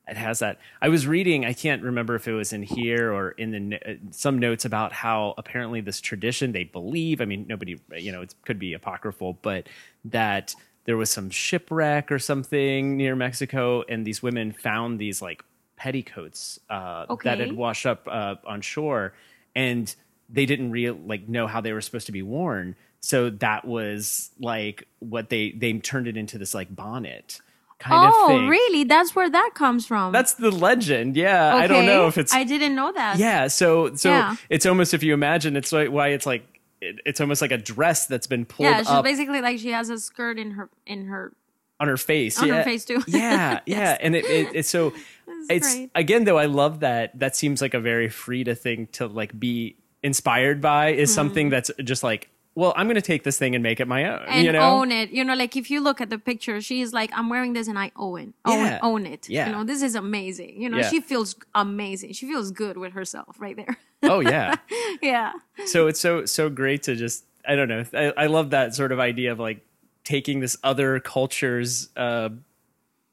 it 0.06 0.16
has 0.16 0.40
that. 0.40 0.58
I 0.82 0.88
was 0.88 1.06
reading, 1.06 1.44
I 1.44 1.54
can't 1.54 1.82
remember 1.82 2.14
if 2.14 2.28
it 2.28 2.32
was 2.32 2.52
in 2.52 2.62
here 2.62 3.12
or 3.12 3.30
in 3.30 3.70
the 3.70 3.90
uh, 3.90 3.94
some 4.10 4.38
notes 4.38 4.64
about 4.64 4.92
how 4.92 5.34
apparently 5.38 5.80
this 5.80 6.00
tradition 6.00 6.52
they 6.52 6.64
believe. 6.64 7.20
I 7.20 7.24
mean, 7.24 7.46
nobody, 7.48 7.80
you 7.96 8.12
know, 8.12 8.22
it 8.22 8.34
could 8.44 8.58
be 8.58 8.74
apocryphal, 8.74 9.38
but 9.40 9.68
that 10.04 10.54
there 10.84 10.96
was 10.96 11.10
some 11.10 11.30
shipwreck 11.30 12.12
or 12.12 12.18
something 12.18 12.96
near 12.96 13.16
Mexico, 13.16 13.82
and 13.88 14.06
these 14.06 14.22
women 14.22 14.52
found 14.52 14.98
these 14.98 15.22
like 15.22 15.42
petticoats 15.76 16.60
uh, 16.68 17.06
okay. 17.08 17.30
that 17.30 17.38
had 17.38 17.52
washed 17.52 17.86
up 17.86 18.06
uh, 18.10 18.34
on 18.46 18.60
shore, 18.60 19.14
and 19.54 19.94
they 20.28 20.44
didn't 20.44 20.70
real 20.70 20.98
like 21.06 21.28
know 21.28 21.46
how 21.46 21.60
they 21.60 21.72
were 21.72 21.80
supposed 21.80 22.06
to 22.06 22.12
be 22.12 22.22
worn. 22.22 22.76
So 23.00 23.30
that 23.30 23.64
was 23.66 24.30
like 24.38 24.86
what 24.98 25.30
they 25.30 25.52
they 25.52 25.72
turned 25.74 26.08
it 26.08 26.16
into 26.16 26.36
this 26.36 26.54
like 26.54 26.74
bonnet 26.74 27.40
kind 27.84 28.12
oh, 28.14 28.24
of 28.24 28.28
thing. 28.28 28.48
really? 28.48 28.84
That's 28.84 29.14
where 29.14 29.30
that 29.30 29.50
comes 29.54 29.86
from. 29.86 30.12
That's 30.12 30.34
the 30.34 30.50
legend. 30.50 31.16
Yeah, 31.16 31.54
okay. 31.54 31.64
I 31.64 31.66
don't 31.66 31.86
know 31.86 32.06
if 32.06 32.18
it's. 32.18 32.34
I 32.34 32.44
didn't 32.44 32.74
know 32.74 32.92
that. 32.92 33.18
Yeah, 33.18 33.48
so 33.48 33.94
so 33.94 34.10
yeah. 34.10 34.36
it's 34.48 34.66
almost 34.66 34.94
if 34.94 35.02
you 35.02 35.14
imagine 35.14 35.56
it's 35.56 35.72
like 35.72 35.90
why 35.90 36.08
it's 36.08 36.26
like 36.26 36.60
it, 36.80 37.00
it's 37.04 37.20
almost 37.20 37.42
like 37.42 37.52
a 37.52 37.58
dress 37.58 38.06
that's 38.06 38.26
been 38.26 38.44
pulled. 38.44 38.68
Yeah, 38.68 38.78
she's 38.78 38.88
up. 38.88 39.04
basically 39.04 39.40
like 39.40 39.58
she 39.58 39.70
has 39.70 39.90
a 39.90 39.98
skirt 39.98 40.38
in 40.38 40.52
her 40.52 40.70
in 40.86 41.06
her 41.06 41.32
on 41.80 41.88
her 41.88 41.96
face. 41.96 42.38
On 42.40 42.48
yeah. 42.48 42.56
her 42.56 42.64
face 42.64 42.84
too. 42.84 43.02
yeah, 43.06 43.60
yeah, 43.66 43.78
yes. 43.78 43.98
and 44.00 44.16
it, 44.16 44.24
it, 44.24 44.48
it's 44.54 44.68
so. 44.68 44.92
it's 45.48 45.74
great. 45.74 45.90
again 45.94 46.24
though. 46.24 46.38
I 46.38 46.46
love 46.46 46.80
that. 46.80 47.18
That 47.18 47.36
seems 47.36 47.60
like 47.60 47.74
a 47.74 47.80
very 47.80 48.08
Frida 48.08 48.54
thing 48.54 48.88
to 48.92 49.06
like 49.06 49.38
be 49.38 49.76
inspired 50.02 50.60
by. 50.60 50.90
Is 50.90 51.10
mm. 51.10 51.14
something 51.14 51.50
that's 51.50 51.70
just 51.82 52.02
like 52.02 52.30
well, 52.56 52.72
I'm 52.76 52.86
going 52.86 52.94
to 52.94 53.02
take 53.02 53.24
this 53.24 53.36
thing 53.36 53.54
and 53.54 53.62
make 53.62 53.80
it 53.80 53.88
my 53.88 54.04
own. 54.04 54.26
And 54.28 54.44
you 54.44 54.52
know? 54.52 54.60
own 54.60 54.92
it. 54.92 55.10
You 55.10 55.24
know, 55.24 55.34
like 55.34 55.56
if 55.56 55.70
you 55.70 55.80
look 55.80 56.00
at 56.00 56.08
the 56.08 56.18
picture, 56.18 56.60
she's 56.60 56.92
like, 56.92 57.10
I'm 57.12 57.28
wearing 57.28 57.52
this 57.52 57.66
and 57.66 57.76
I 57.78 57.90
own 57.96 58.20
it. 58.20 58.34
Own, 58.44 58.64
yeah. 58.64 58.78
own 58.80 59.06
it. 59.06 59.28
Yeah. 59.28 59.46
You 59.46 59.52
know, 59.52 59.64
this 59.64 59.82
is 59.82 59.96
amazing. 59.96 60.60
You 60.60 60.68
know, 60.68 60.78
yeah. 60.78 60.88
she 60.88 61.00
feels 61.00 61.34
amazing. 61.54 62.12
She 62.12 62.26
feels 62.26 62.52
good 62.52 62.76
with 62.76 62.92
herself 62.92 63.40
right 63.40 63.56
there. 63.56 63.76
oh, 64.04 64.20
yeah. 64.20 64.54
yeah. 65.02 65.32
So 65.66 65.88
it's 65.88 65.98
so, 65.98 66.26
so 66.26 66.48
great 66.48 66.84
to 66.84 66.94
just, 66.94 67.24
I 67.46 67.56
don't 67.56 67.68
know. 67.68 67.84
I, 67.92 68.12
I 68.16 68.26
love 68.26 68.50
that 68.50 68.74
sort 68.74 68.92
of 68.92 69.00
idea 69.00 69.32
of 69.32 69.40
like 69.40 69.66
taking 70.04 70.38
this 70.38 70.56
other 70.62 71.00
culture's, 71.00 71.88
uh, 71.96 72.28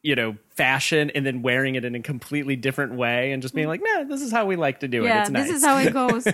you 0.03 0.15
know, 0.15 0.37
fashion 0.49 1.09
and 1.11 1.25
then 1.25 1.41
wearing 1.41 1.73
it 1.75 1.83
in 1.83 1.95
a 1.95 2.01
completely 2.01 2.55
different 2.55 2.93
way 2.93 3.31
and 3.31 3.41
just 3.41 3.55
being 3.55 3.67
like, 3.67 3.81
nah, 3.83 4.03
this 4.03 4.21
is 4.21 4.31
how 4.31 4.45
we 4.45 4.55
like 4.55 4.81
to 4.81 4.87
do 4.87 5.03
yeah, 5.03 5.19
it. 5.19 5.21
It's 5.21 5.29
nice. 5.31 5.47
This 5.47 5.57
is 5.57 5.65
how 5.65 5.77
it 5.79 5.93
goes. 5.93 6.27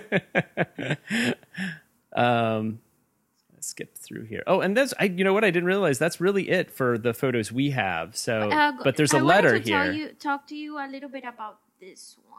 um, 2.14 2.80
skip 3.68 3.98
through 3.98 4.26
here. 4.26 4.44
Oh, 4.48 4.62
and 4.62 4.76
that's 4.76 4.94
I. 5.00 5.06
You 5.06 5.24
know 5.24 5.34
what? 5.34 5.44
I 5.44 5.52
didn't 5.52 5.68
realize 5.68 6.00
that's 6.00 6.20
really 6.20 6.50
it 6.50 6.72
for 6.72 6.98
the 6.98 7.14
photos 7.14 7.52
we 7.52 7.72
have. 7.72 8.16
So, 8.16 8.50
uh, 8.50 8.72
but 8.84 8.96
there's 8.96 9.14
a 9.14 9.18
I 9.18 9.22
letter 9.22 9.60
to 9.60 9.64
here. 9.64 9.92
You, 9.92 10.10
talk 10.10 10.48
to 10.48 10.56
you 10.56 10.78
a 10.78 10.88
little 10.88 11.10
bit 11.10 11.24
about 11.24 11.60
this 11.80 12.18
one. 12.30 12.38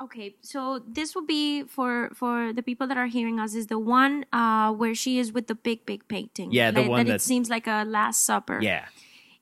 Okay, 0.00 0.36
so 0.42 0.80
this 0.86 1.14
will 1.14 1.26
be 1.26 1.64
for 1.64 2.10
for 2.14 2.52
the 2.52 2.62
people 2.62 2.86
that 2.86 2.96
are 2.96 3.06
hearing 3.06 3.40
us. 3.40 3.54
Is 3.54 3.66
the 3.66 3.78
one 3.78 4.26
uh, 4.32 4.72
where 4.72 4.94
she 4.94 5.18
is 5.18 5.32
with 5.32 5.46
the 5.46 5.54
big 5.54 5.86
big 5.86 6.06
painting? 6.08 6.52
Yeah, 6.52 6.70
the 6.70 6.82
like, 6.82 6.90
one 6.90 7.06
that 7.06 7.16
it 7.16 7.22
seems 7.22 7.50
like 7.50 7.66
a 7.66 7.84
Last 7.84 8.24
Supper. 8.24 8.60
Yeah, 8.62 8.86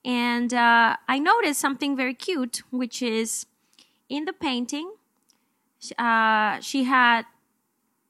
and 0.03 0.53
uh, 0.53 0.95
I 1.07 1.19
noticed 1.19 1.59
something 1.59 1.95
very 1.95 2.13
cute, 2.13 2.63
which 2.71 3.01
is 3.01 3.45
in 4.09 4.25
the 4.25 4.33
painting. 4.33 4.91
Uh, 5.97 6.59
she 6.59 6.85
had 6.85 7.25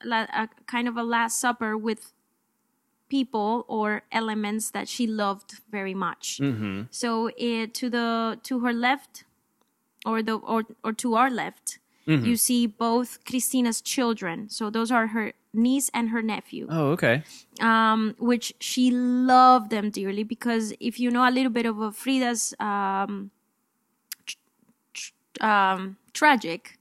a 0.09 0.47
kind 0.67 0.87
of 0.87 0.95
a 0.95 1.03
Last 1.03 1.39
Supper 1.39 1.77
with 1.77 2.13
people 3.09 3.65
or 3.67 4.03
elements 4.11 4.71
that 4.71 4.87
she 4.87 5.07
loved 5.07 5.61
very 5.71 5.93
much. 5.93 6.39
Mm-hmm. 6.41 6.83
So 6.91 7.31
it, 7.37 7.73
to 7.75 7.89
the 7.89 8.39
to 8.43 8.59
her 8.59 8.73
left, 8.73 9.23
or 10.05 10.21
the 10.21 10.35
or 10.35 10.63
or 10.83 10.93
to 10.93 11.15
our 11.15 11.29
left, 11.29 11.79
you 12.05 12.37
see 12.37 12.67
both 12.67 13.19
Christina's 13.25 13.81
children. 13.81 14.47
So 14.49 14.69
those 14.69 14.91
are 14.91 15.07
her 15.07 15.33
niece 15.53 15.89
and 15.93 16.09
her 16.11 16.21
nephew 16.21 16.67
Oh, 16.69 16.91
okay. 16.91 17.23
um, 17.59 18.15
which 18.19 18.53
she 18.59 18.91
loved 18.91 19.71
them 19.71 19.89
dearly 19.89 20.23
because 20.23 20.71
if 20.79 20.99
you 20.99 21.09
know 21.11 21.27
a 21.27 21.31
little 21.31 21.49
bit 21.51 21.65
of 21.65 21.95
Frida's 21.95 22.53
um, 22.59 23.31
tr- 24.25 24.37
tr- 24.93 25.43
um, 25.43 25.97
tragic 26.13 26.76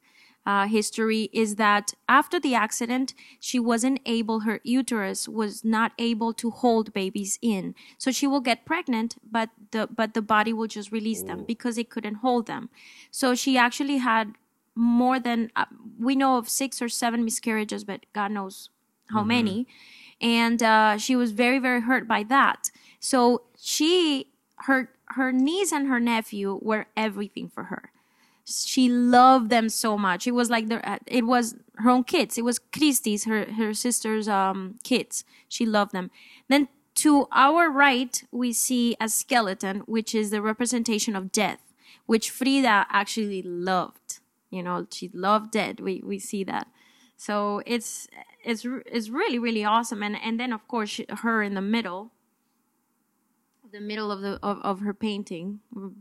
uh, 0.46 0.68
history 0.68 1.28
is 1.32 1.56
that 1.56 1.92
after 2.08 2.38
the 2.38 2.54
accident, 2.54 3.14
she 3.40 3.58
wasn't 3.58 4.00
able, 4.06 4.40
her 4.40 4.60
uterus 4.62 5.28
was 5.28 5.64
not 5.64 5.92
able 5.98 6.32
to 6.34 6.50
hold 6.52 6.92
babies 6.92 7.38
in. 7.42 7.74
So 7.98 8.12
she 8.12 8.26
will 8.28 8.40
get 8.40 8.64
pregnant, 8.64 9.16
but 9.28 9.50
the 9.72 9.88
but 9.88 10.14
the 10.14 10.22
body 10.22 10.52
will 10.52 10.68
just 10.68 10.92
release 10.92 11.22
them 11.24 11.44
because 11.44 11.76
it 11.76 11.90
couldn't 11.90 12.16
hold 12.16 12.46
them. 12.46 12.70
So 13.10 13.34
she 13.34 13.58
actually 13.58 13.98
had 13.98 14.34
more 14.76 15.18
than 15.18 15.50
uh, 15.56 15.66
we 15.98 16.14
know 16.14 16.38
of 16.38 16.48
six 16.48 16.80
or 16.80 16.88
seven 16.88 17.24
miscarriages, 17.24 17.84
but 17.84 18.06
God 18.12 18.30
knows 18.30 18.70
how 19.10 19.24
many. 19.24 19.66
And 20.20 20.62
uh, 20.62 20.96
she 20.98 21.16
was 21.16 21.32
very 21.32 21.58
very 21.58 21.80
hurt 21.80 22.06
by 22.06 22.22
that. 22.24 22.70
So 23.00 23.42
she 23.58 24.28
her 24.66 24.90
her 25.10 25.32
niece 25.32 25.72
and 25.72 25.88
her 25.88 26.00
nephew 26.00 26.58
were 26.62 26.86
everything 26.96 27.48
for 27.48 27.64
her 27.64 27.90
she 28.46 28.88
loved 28.88 29.50
them 29.50 29.68
so 29.68 29.98
much. 29.98 30.26
It 30.26 30.32
was 30.32 30.48
like 30.50 30.68
the 30.68 31.00
it 31.06 31.26
was 31.26 31.56
her 31.76 31.90
own 31.90 32.04
kids. 32.04 32.38
It 32.38 32.44
was 32.44 32.58
Christie's, 32.58 33.24
her 33.24 33.44
her 33.52 33.74
sister's 33.74 34.28
um 34.28 34.78
kids. 34.84 35.24
She 35.48 35.66
loved 35.66 35.92
them. 35.92 36.10
Then 36.48 36.68
to 36.96 37.26
our 37.32 37.68
right, 37.70 38.22
we 38.30 38.52
see 38.52 38.96
a 39.00 39.08
skeleton, 39.08 39.80
which 39.80 40.14
is 40.14 40.30
the 40.30 40.40
representation 40.40 41.14
of 41.16 41.32
death, 41.32 41.60
which 42.06 42.30
Frida 42.30 42.86
actually 42.90 43.42
loved. 43.42 44.20
You 44.50 44.62
know, 44.62 44.86
she 44.90 45.10
loved 45.12 45.50
dead. 45.50 45.80
We 45.80 46.02
we 46.04 46.18
see 46.18 46.44
that. 46.44 46.68
So 47.16 47.62
it's 47.66 48.06
it's 48.44 48.64
it's 48.86 49.08
really 49.08 49.38
really 49.40 49.64
awesome. 49.64 50.02
And 50.02 50.16
and 50.22 50.38
then 50.38 50.52
of 50.52 50.66
course 50.68 50.90
she, 50.90 51.06
her 51.08 51.42
in 51.42 51.54
the 51.54 51.60
middle, 51.60 52.12
the 53.72 53.80
middle 53.80 54.12
of 54.12 54.20
the 54.20 54.38
of, 54.42 54.60
of 54.62 54.80
her 54.80 54.94
painting, 54.94 55.60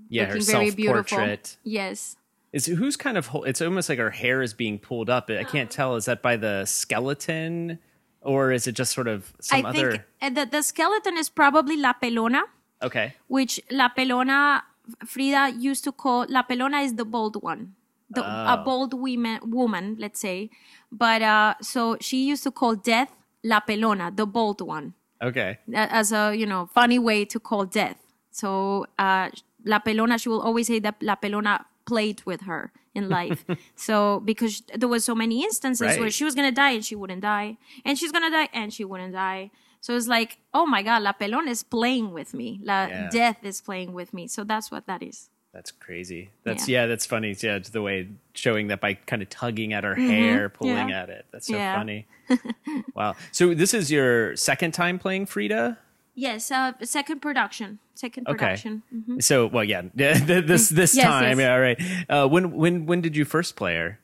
Yeah, 0.09 0.25
her 0.25 0.39
very 0.39 0.69
beautiful. 0.69 1.17
self-portrait. 1.17 1.57
Yes. 1.63 2.17
Is 2.55 2.65
who's 2.79 2.95
kind 2.95 3.17
of? 3.19 3.29
It's 3.45 3.61
almost 3.61 3.89
like 3.91 3.99
her 3.99 4.11
hair 4.21 4.41
is 4.41 4.53
being 4.55 4.79
pulled 4.79 5.09
up. 5.09 5.29
I 5.29 5.43
can't 5.43 5.69
tell. 5.69 5.95
Is 5.99 6.05
that 6.05 6.21
by 6.23 6.35
the 6.37 6.63
skeleton, 6.63 7.79
or 8.21 8.51
is 8.55 8.63
it 8.65 8.73
just 8.79 8.93
sort 8.93 9.09
of 9.09 9.33
some 9.41 9.65
I 9.65 9.69
other? 9.69 9.91
think 9.91 10.03
uh, 10.21 10.29
the, 10.31 10.45
the 10.45 10.61
skeleton 10.63 11.17
is 11.17 11.27
probably 11.29 11.75
La 11.75 11.93
Pelona, 12.01 12.43
Okay. 12.81 13.13
which 13.27 13.59
La 13.71 13.89
Pelona, 13.89 14.61
Frida 15.05 15.53
used 15.59 15.83
to 15.83 15.91
call, 15.91 16.25
La 16.29 16.43
Pelona 16.43 16.83
is 16.83 16.93
the 16.95 17.03
bold 17.05 17.35
one. 17.43 17.75
The, 18.09 18.21
A 18.23 18.55
Oh. 18.57 18.63
bold 18.63 18.93
woman, 18.93 19.39
woman, 19.43 19.97
let's 19.99 20.19
say. 20.21 20.49
But 20.91 21.21
uh, 21.21 21.55
so 21.61 21.97
she 21.99 22.25
used 22.25 22.43
to 22.43 22.51
call 22.51 22.75
death 22.75 23.11
La 23.43 23.59
Pelona, 23.59 24.15
the 24.15 24.25
bold 24.25 24.61
one, 24.61 24.93
Okay. 25.21 25.57
as 25.73 26.11
a, 26.13 26.33
you 26.33 26.45
know, 26.45 26.69
funny 26.73 26.99
way 26.99 27.25
to 27.25 27.39
call 27.39 27.65
death. 27.65 27.97
So 28.31 28.85
uh, 28.97 29.29
La 29.65 29.79
Pelona, 29.79 30.21
she 30.21 30.29
will 30.29 30.41
always 30.41 30.67
say 30.67 30.79
that 30.79 30.95
La 31.01 31.15
Pelona 31.15 31.65
played 31.85 32.21
with 32.25 32.41
her 32.41 32.71
in 32.93 33.09
life. 33.19 33.43
so 33.75 34.19
because 34.21 34.63
there 34.75 34.89
was 34.89 35.03
so 35.03 35.15
many 35.15 35.43
instances 35.43 35.97
where 35.99 36.09
she 36.09 36.23
was 36.23 36.35
gonna 36.35 36.51
die 36.51 36.71
and 36.71 36.85
she 36.85 36.95
wouldn't 36.95 37.21
die, 37.21 37.57
and 37.83 37.97
she's 37.97 38.11
gonna 38.11 38.31
die 38.31 38.49
and 38.53 38.73
she 38.73 38.83
wouldn't 38.83 39.13
die. 39.13 39.51
So 39.81 39.95
it's 39.95 40.07
like, 40.07 40.39
oh 40.53 40.65
my 40.65 40.81
god, 40.81 41.03
La 41.03 41.13
Pelona 41.13 41.49
is 41.49 41.61
playing 41.61 42.11
with 42.11 42.33
me. 42.33 42.59
La 42.63 42.87
Yeah. 42.87 43.09
death 43.11 43.37
is 43.43 43.61
playing 43.61 43.93
with 43.93 44.13
me. 44.13 44.27
So 44.27 44.43
that's 44.43 44.71
what 44.71 44.87
that 44.87 45.03
is. 45.03 45.29
That's 45.53 45.71
crazy. 45.71 46.31
That's 46.43 46.67
yeah. 46.67 46.85
that's 46.87 47.05
funny. 47.05 47.33
Yeah, 47.39 47.59
the 47.59 47.81
way 47.81 48.09
showing 48.33 48.67
that 48.67 48.81
by 48.81 48.95
kind 48.95 49.21
of 49.21 49.29
tugging 49.29 49.71
at 49.73 49.83
her 49.85 49.95
hair, 49.95 50.49
pulling 50.49 50.75
Mm-hmm. 50.75 50.89
Yeah. 50.89 51.01
at 51.03 51.09
it. 51.09 51.25
That's 51.31 51.47
so 51.47 51.55
Yeah. 51.55 51.75
funny. 51.77 52.07
wow. 52.95 53.15
So 53.31 53.53
this 53.53 53.73
is 53.73 53.89
your 53.91 54.35
second 54.35 54.73
time 54.73 54.99
playing 54.99 55.27
Frida. 55.27 55.77
Yes, 56.15 56.49
uh, 56.49 56.71
second 56.83 57.19
production. 57.21 57.79
Second 57.93 58.27
Okay. 58.27 58.37
production. 58.37 58.83
Mhm. 58.93 59.21
So 59.21 59.47
well, 59.47 59.63
yeah. 59.63 59.83
this 59.93 60.69
this 60.79 60.95
Yes, 60.95 61.05
time. 61.05 61.39
yes. 61.39 61.45
Yeah, 61.45 61.53
all 61.53 61.61
right. 61.61 61.79
Uh, 62.09 62.27
when 62.27 62.51
when 62.51 62.85
when 62.85 63.01
did 63.01 63.15
you 63.15 63.25
first 63.25 63.55
play 63.55 63.75
her? 63.75 63.99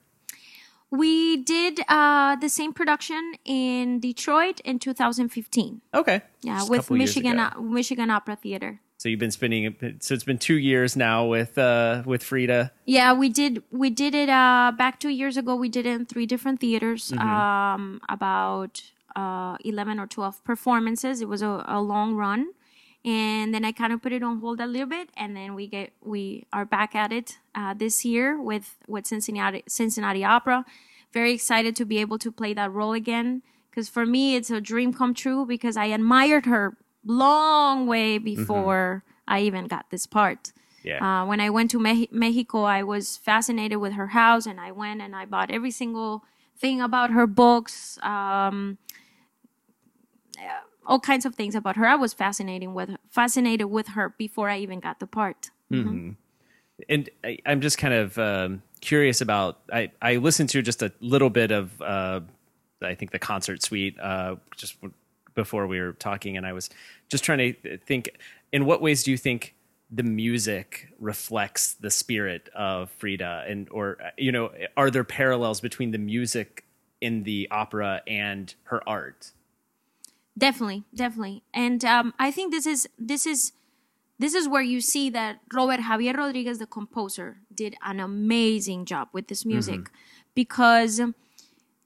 We 0.91 1.38
did 1.38 1.80
uh, 1.88 2.36
the 2.36 2.50
same 2.50 2.74
production 2.74 3.36
in 3.45 4.02
Detroit 4.02 4.60
in 4.65 4.78
2015. 4.78 5.80
Okay. 5.93 6.21
Yeah, 6.41 6.58
Just 6.58 6.69
with 6.69 6.91
Michigan 6.91 7.39
uh, 7.39 7.54
Michigan 7.62 8.10
Opera 8.10 8.36
Theater. 8.36 8.82
So 8.97 9.08
you've 9.10 9.19
been 9.19 9.32
spending. 9.32 9.74
So 10.02 10.13
it's 10.13 10.26
been 10.26 10.38
two 10.38 10.58
years 10.60 10.95
now 10.97 11.26
with 11.26 11.58
uh 11.58 12.04
with 12.06 12.21
Frida. 12.24 12.71
Yeah, 12.86 13.13
we 13.13 13.30
did 13.30 13.63
we 13.71 13.89
did 13.89 14.13
it 14.13 14.28
uh 14.30 14.74
back 14.78 15.00
2 15.00 15.10
years 15.10 15.38
ago 15.38 15.56
we 15.56 15.69
did 15.69 15.86
it 15.88 15.95
in 15.95 16.06
three 16.06 16.26
different 16.28 16.60
theaters 16.60 17.12
um 17.17 18.00
about 18.10 18.91
uh 19.15 19.58
11 19.63 20.00
or 20.00 20.08
12 20.08 20.43
performances. 20.43 21.21
It 21.21 21.28
was 21.28 21.41
a, 21.41 21.63
a 21.67 21.82
long 21.82 22.15
run. 22.15 22.52
And 23.04 23.52
then 23.54 23.65
I 23.65 23.71
kind 23.71 23.91
of 23.93 24.02
put 24.02 24.13
it 24.13 24.21
on 24.21 24.39
hold 24.41 24.60
a 24.62 24.67
little 24.67 24.88
bit 24.88 25.10
and 25.17 25.36
then 25.36 25.56
we 25.56 25.67
get 25.67 25.91
we 26.02 26.45
are 26.54 26.65
back 26.65 26.93
at 26.95 27.12
it 27.12 27.39
uh 27.56 27.74
this 27.74 28.06
year 28.06 28.39
with 28.39 28.78
with 28.88 29.08
Cincinnati 29.08 29.63
Cincinnati 29.67 30.24
Opera. 30.24 30.65
Very 31.12 31.34
excited 31.34 31.76
to 31.78 31.86
be 31.86 31.97
able 31.97 32.19
to 32.19 32.32
play 32.32 32.54
that 32.54 32.71
role 32.71 32.93
again 32.93 33.41
because 33.69 33.89
for 33.89 34.06
me 34.06 34.36
it's 34.36 34.52
a 34.52 34.62
dream 34.62 34.93
come 34.93 35.13
true 35.13 35.45
because 35.45 35.76
I 35.78 35.86
admired 35.86 36.45
her 36.45 36.78
long 37.04 37.88
way 37.88 38.17
before 38.17 39.04
I 39.28 39.41
even 39.41 39.67
got 39.67 39.89
this 39.89 40.06
part. 40.06 40.52
Yeah. 40.84 41.21
Uh, 41.21 41.26
when 41.26 41.39
I 41.39 41.50
went 41.50 41.71
to 41.71 41.80
Me- 41.80 42.10
Mexico, 42.12 42.63
I 42.63 42.84
was 42.84 43.17
fascinated 43.17 43.78
with 43.78 43.93
her 43.93 44.08
house, 44.08 44.45
and 44.45 44.60
I 44.60 44.71
went 44.71 45.02
and 45.02 45.15
I 45.15 45.26
bought 45.26 45.52
every 45.52 45.71
single 45.71 46.24
thing 46.58 46.82
about 46.82 47.12
her 47.12 47.28
books, 47.28 48.00
um, 48.04 48.78
all 50.86 51.00
kinds 51.00 51.26
of 51.26 51.36
things 51.36 51.56
about 51.56 51.78
her. 51.78 51.86
I 51.86 51.96
was 51.96 52.14
fascinating 52.14 52.74
with 52.74 52.92
fascinated 53.10 53.68
with 53.68 53.90
her 53.90 54.10
before 54.18 54.50
I 54.50 54.60
even 54.60 54.80
got 54.80 55.00
the 55.00 55.08
part. 55.08 55.52
and 56.90 57.10
I, 57.24 57.38
I'm 57.46 57.62
just 57.62 57.78
kind 57.78 57.94
of 57.94 58.18
um, 58.18 58.64
curious 58.82 59.22
about. 59.22 59.60
I 59.72 59.92
I 60.02 60.18
listened 60.18 60.50
to 60.50 60.62
just 60.62 60.82
a 60.82 60.92
little 61.00 61.30
bit 61.30 61.52
of 61.52 61.82
uh, 61.82 62.22
I 62.82 62.96
think 62.96 63.12
the 63.12 63.20
concert 63.20 63.62
suite 63.64 64.00
uh, 64.00 64.36
just 64.56 64.78
before 65.36 65.68
we 65.68 65.80
were 65.80 65.94
talking, 65.94 66.38
and 66.38 66.46
I 66.46 66.54
was 66.54 66.70
just 67.10 67.24
trying 67.24 67.56
to 67.64 67.78
think. 67.80 68.10
In 68.52 68.66
what 68.66 68.82
ways 68.82 69.04
do 69.04 69.12
you 69.12 69.18
think 69.18 69.56
the 69.90 70.04
music 70.04 70.90
reflects 71.00 71.74
the 71.74 71.90
spirit 71.90 72.50
of 72.56 72.90
Frida, 72.92 73.46
and 73.48 73.70
or 73.72 73.98
uh, 74.04 74.10
you 74.18 74.32
know, 74.32 74.52
are 74.76 74.92
there 74.92 75.04
parallels 75.04 75.62
between 75.62 75.92
the 75.92 75.98
music 75.98 76.66
in 77.00 77.24
the 77.24 77.48
opera 77.52 78.02
and 78.08 78.54
her 78.64 78.88
art? 78.88 79.32
Definitely, 80.38 80.84
definitely, 80.96 81.44
and 81.54 81.84
um, 81.84 82.13
I 82.17 82.32
think 82.32 82.52
this 82.52 82.65
is 82.65 82.88
this 82.98 83.26
is 83.26 83.52
this 84.17 84.34
is 84.34 84.48
where 84.48 84.62
you 84.62 84.80
see 84.80 85.10
that 85.10 85.39
Robert 85.54 85.82
Xavier 85.86 86.13
Rodriguez, 86.13 86.60
the 86.60 86.65
composer, 86.65 87.38
did 87.54 87.76
an 87.84 88.00
amazing 88.00 88.86
job 88.86 89.10
with 89.12 89.28
this 89.28 89.46
music 89.46 89.89
because 90.34 91.02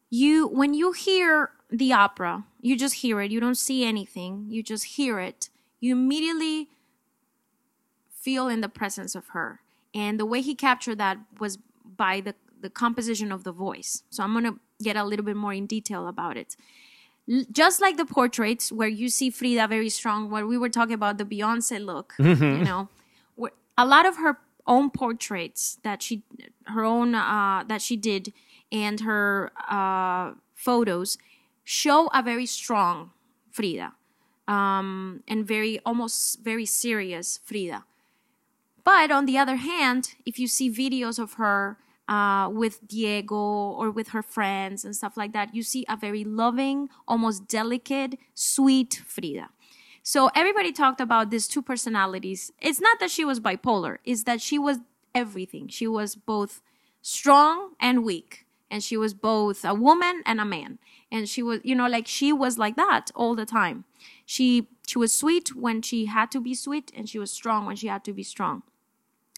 you 0.09 0.47
when 0.47 0.73
you 0.73 0.91
hear 0.91 1.51
the 1.71 1.93
opera, 1.93 2.45
you 2.61 2.77
just 2.77 2.95
hear 2.95 3.21
it. 3.21 3.31
You 3.31 3.39
don't 3.39 3.57
see 3.57 3.83
anything. 3.83 4.45
You 4.49 4.63
just 4.63 4.85
hear 4.97 5.19
it. 5.19 5.49
You 5.79 5.93
immediately 5.93 6.69
feel 8.09 8.47
in 8.47 8.61
the 8.61 8.69
presence 8.69 9.15
of 9.15 9.29
her. 9.29 9.61
And 9.93 10.19
the 10.19 10.25
way 10.25 10.41
he 10.41 10.55
captured 10.55 10.97
that 10.97 11.17
was 11.39 11.57
by 11.85 12.21
the, 12.21 12.35
the 12.59 12.69
composition 12.69 13.31
of 13.31 13.43
the 13.43 13.51
voice. 13.51 14.03
So 14.09 14.23
I'm 14.23 14.33
going 14.33 14.45
to 14.45 14.59
get 14.83 14.95
a 14.95 15.03
little 15.03 15.25
bit 15.25 15.35
more 15.35 15.53
in 15.53 15.67
detail 15.67 16.07
about 16.07 16.37
it. 16.37 16.55
Just 17.51 17.81
like 17.81 17.97
the 17.97 18.05
portraits 18.05 18.71
where 18.71 18.87
you 18.87 19.09
see 19.09 19.29
Frida 19.31 19.67
very 19.67 19.89
strong, 19.89 20.29
where 20.29 20.45
we 20.45 20.57
were 20.57 20.69
talking 20.69 20.93
about 20.93 21.17
the 21.17 21.25
Beyonce 21.25 21.83
look, 21.83 22.13
you 22.19 22.35
know, 22.35 22.89
where 23.35 23.51
a 23.77 23.85
lot 23.85 24.05
of 24.05 24.17
her 24.17 24.37
own 24.67 24.91
portraits 24.91 25.79
that 25.83 26.03
she, 26.03 26.23
her 26.67 26.83
own, 26.83 27.15
uh, 27.15 27.63
that 27.67 27.81
she 27.81 27.95
did 27.95 28.31
and 28.71 29.01
her 29.01 29.51
uh, 29.69 30.33
photos 30.53 31.17
show 31.63 32.07
a 32.13 32.21
very 32.21 32.45
strong 32.45 33.11
Frida 33.51 33.93
um, 34.47 35.23
and 35.27 35.47
very, 35.47 35.79
almost 35.85 36.41
very 36.43 36.65
serious 36.65 37.39
Frida. 37.43 37.85
But 38.83 39.09
on 39.09 39.25
the 39.25 39.37
other 39.37 39.55
hand, 39.55 40.13
if 40.25 40.37
you 40.37 40.47
see 40.47 40.69
videos 40.69 41.17
of 41.17 41.33
her 41.33 41.77
uh, 42.07 42.49
with 42.51 42.87
Diego 42.87 43.35
or 43.35 43.91
with 43.91 44.09
her 44.09 44.21
friends 44.21 44.85
and 44.85 44.95
stuff 44.95 45.17
like 45.17 45.33
that, 45.33 45.55
you 45.55 45.63
see 45.63 45.85
a 45.89 45.97
very 45.97 46.23
loving, 46.23 46.89
almost 47.07 47.47
delicate, 47.47 48.17
sweet 48.33 49.01
Frida. 49.05 49.49
So 50.03 50.29
everybody 50.35 50.71
talked 50.71 51.01
about 51.01 51.31
these 51.31 51.47
two 51.47 51.63
personalities. 51.63 52.51
It's 52.61 52.79
not 52.79 52.99
that 52.99 53.09
she 53.09 53.25
was 53.25 53.39
bipolar, 53.39 53.97
it's 54.05 54.23
that 54.23 54.41
she 54.41 54.59
was 54.59 54.77
everything. 55.15 55.67
She 55.69 55.87
was 55.87 56.15
both 56.15 56.61
strong 57.01 57.71
and 57.79 58.03
weak. 58.03 58.45
And 58.69 58.83
she 58.83 58.97
was 58.97 59.13
both 59.13 59.63
a 59.63 59.73
woman 59.73 60.21
and 60.25 60.41
a 60.41 60.45
man. 60.45 60.79
And 61.11 61.29
she 61.29 61.41
was, 61.41 61.61
you 61.63 61.75
know, 61.75 61.87
like 61.87 62.07
she 62.07 62.33
was 62.33 62.57
like 62.57 62.75
that 62.75 63.11
all 63.15 63.35
the 63.35 63.45
time. 63.45 63.85
She 64.25 64.67
she 64.87 64.97
was 64.97 65.13
sweet 65.13 65.55
when 65.55 65.81
she 65.81 66.05
had 66.05 66.29
to 66.31 66.41
be 66.41 66.53
sweet, 66.53 66.91
and 66.95 67.07
she 67.07 67.19
was 67.19 67.31
strong 67.31 67.65
when 67.65 67.75
she 67.75 67.87
had 67.87 68.03
to 68.05 68.13
be 68.13 68.23
strong. 68.23 68.63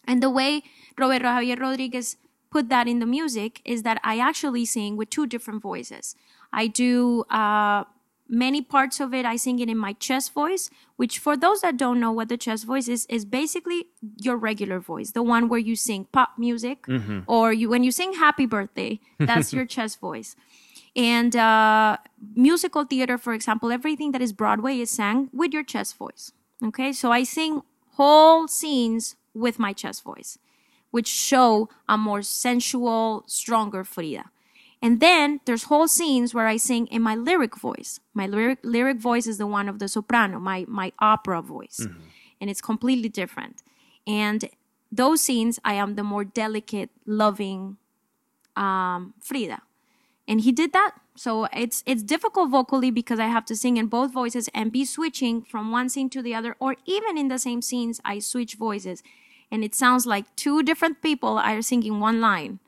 And 0.06 0.24
the 0.24 0.30
way 0.30 0.64
Roberto 0.98 1.26
Xavier 1.26 1.58
Rodriguez 1.58 2.16
put 2.50 2.70
that 2.70 2.88
in 2.88 3.00
the 3.00 3.06
music 3.06 3.62
is 3.66 3.84
that 3.84 4.00
I 4.04 4.20
actually 4.20 4.66
sing 4.66 4.98
with 4.98 5.10
two 5.10 5.28
different 5.28 5.62
voices. 5.62 6.16
I 6.54 6.68
do 6.68 7.24
uh, 7.30 7.84
many 8.30 8.62
parts 8.62 9.00
of 9.00 9.14
it. 9.14 9.26
I 9.26 9.36
sing 9.36 9.60
it 9.60 9.70
in 9.70 9.78
my 9.78 9.94
chest 9.94 10.34
voice, 10.34 10.70
which 10.96 11.20
for 11.20 11.38
those 11.38 11.62
that 11.62 11.78
don't 11.78 12.00
know 12.00 12.12
what 12.12 12.30
the 12.30 12.38
chest 12.38 12.66
voice 12.66 12.88
is, 12.88 13.06
is 13.10 13.26
basically 13.26 13.86
your 14.18 14.38
regular 14.38 14.80
voice, 14.80 15.12
the 15.12 15.24
one 15.24 15.50
where 15.50 15.60
you 15.60 15.76
sing 15.76 16.08
pop 16.12 16.38
music 16.38 16.86
or 17.28 17.54
you 17.54 17.70
when 17.70 17.84
you 17.84 17.92
sing 17.92 18.14
Happy 18.14 18.46
Birthday. 18.46 19.00
That's 19.20 19.54
your 19.54 19.66
chest 19.76 20.00
voice. 20.00 20.36
And 20.96 21.36
uh, 21.36 21.98
musical 22.36 22.84
theater, 22.84 23.18
for 23.18 23.34
example, 23.34 23.72
everything 23.72 24.12
that 24.14 24.22
is 24.22 24.34
Broadway 24.34 24.80
is 24.80 24.90
sang 24.90 25.30
with 25.32 25.54
your 25.54 25.64
chest 25.64 25.96
voice. 25.98 26.32
Okay, 26.64 26.92
so 26.92 27.12
I 27.12 27.24
sing 27.24 27.62
whole 27.94 28.48
scenes 28.48 29.16
with 29.34 29.60
my 29.60 29.74
chest 29.74 30.04
voice, 30.04 30.40
which 30.91 31.08
show 31.08 31.69
a 31.88 31.97
more 31.97 32.21
sensual, 32.21 33.23
stronger 33.28 33.84
Frida. 33.84 34.26
And 34.82 35.00
then 35.00 35.39
there's 35.45 35.63
whole 35.63 35.88
scenes 35.88 36.34
where 36.34 36.47
I 36.47 36.58
sing 36.58 36.88
in 36.88 37.02
my 37.02 37.15
lyric 37.15 37.58
voice. 37.58 38.00
My 38.13 38.28
lyric 38.28 38.60
lyric 38.63 38.97
voice 38.97 39.26
is 39.26 39.38
the 39.38 39.47
one 39.47 39.67
of 39.67 39.80
the 39.80 39.88
soprano, 39.88 40.39
my 40.39 40.65
my 40.67 40.91
opera 41.00 41.41
voice, 41.41 41.88
and 42.39 42.50
it's 42.50 42.62
completely 42.62 43.10
different. 43.10 43.63
And 44.06 44.50
those 44.91 45.21
scenes, 45.21 45.60
I 45.65 45.73
am 45.73 45.95
the 45.95 46.04
more 46.04 46.23
delicate, 46.23 46.91
loving 47.06 47.78
um, 48.56 49.15
Frida 49.19 49.62
and 50.28 50.41
he 50.41 50.52
did 50.52 50.73
that 50.73 50.91
so 51.15 51.45
it's 51.54 51.84
it's 51.86 52.04
difficult 52.04 52.50
vocally 52.50 52.91
because 52.91 53.19
i 53.19 53.28
have 53.28 53.45
to 53.45 53.56
sing 53.56 53.78
in 53.78 53.88
both 53.88 54.12
voices 54.12 54.50
and 54.54 54.71
be 54.71 54.84
switching 54.86 55.41
from 55.41 55.71
one 55.71 55.89
scene 55.89 56.10
to 56.10 56.21
the 56.21 56.36
other 56.36 56.56
or 56.60 56.76
even 56.86 57.17
in 57.17 57.28
the 57.28 57.39
same 57.39 57.62
scenes 57.62 58.02
i 58.04 58.19
switch 58.19 58.56
voices 58.56 59.02
and 59.52 59.64
it 59.64 59.74
sounds 59.76 60.06
like 60.06 60.26
two 60.36 60.62
different 60.64 61.02
people 61.02 61.38
are 61.38 61.62
singing 61.62 62.00
one 62.00 62.20
line. 62.22 62.60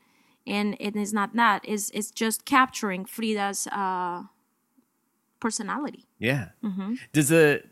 And 0.46 0.76
it 0.80 0.96
is 0.96 1.12
not 1.12 1.36
that. 1.36 1.60
It's, 1.64 1.90
it's 1.90 2.10
just 2.10 2.44
capturing 2.44 3.04
frida's 3.04 3.66
uh, 3.68 4.22
personality. 5.38 6.06
Yeah. 6.18 6.48
Does 7.12 7.28
the 7.28 7.62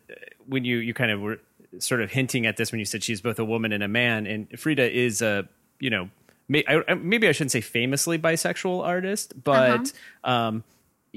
when 0.47 0.65
you 0.65 0.79
you 0.79 0.95
kind 0.95 1.11
of 1.11 1.21
were 1.21 1.41
sort 1.79 2.01
of 2.01 2.11
hinting 2.11 2.47
at 2.47 2.57
this 2.57 2.73
when 2.73 2.79
you 2.79 2.85
said 2.85 3.03
she's 3.03 3.21
both 3.21 3.39
a 3.39 3.45
woman 3.45 3.73
and 3.73 3.83
a 3.83 3.89
man, 3.89 4.27
and 4.27 4.49
Frida 4.59 4.91
is 4.97 5.21
a 5.23 5.49
you 5.81 5.91
know 5.91 6.09
may, 6.49 6.65
I, 6.67 6.83
I- 6.89 6.95
maybe 6.95 7.29
I 7.29 7.33
shouldn't 7.33 7.53
say 7.53 7.61
famously 7.61 8.19
bisexual 8.19 8.83
artist, 8.85 9.35
but 9.45 9.93
um, 10.25 10.65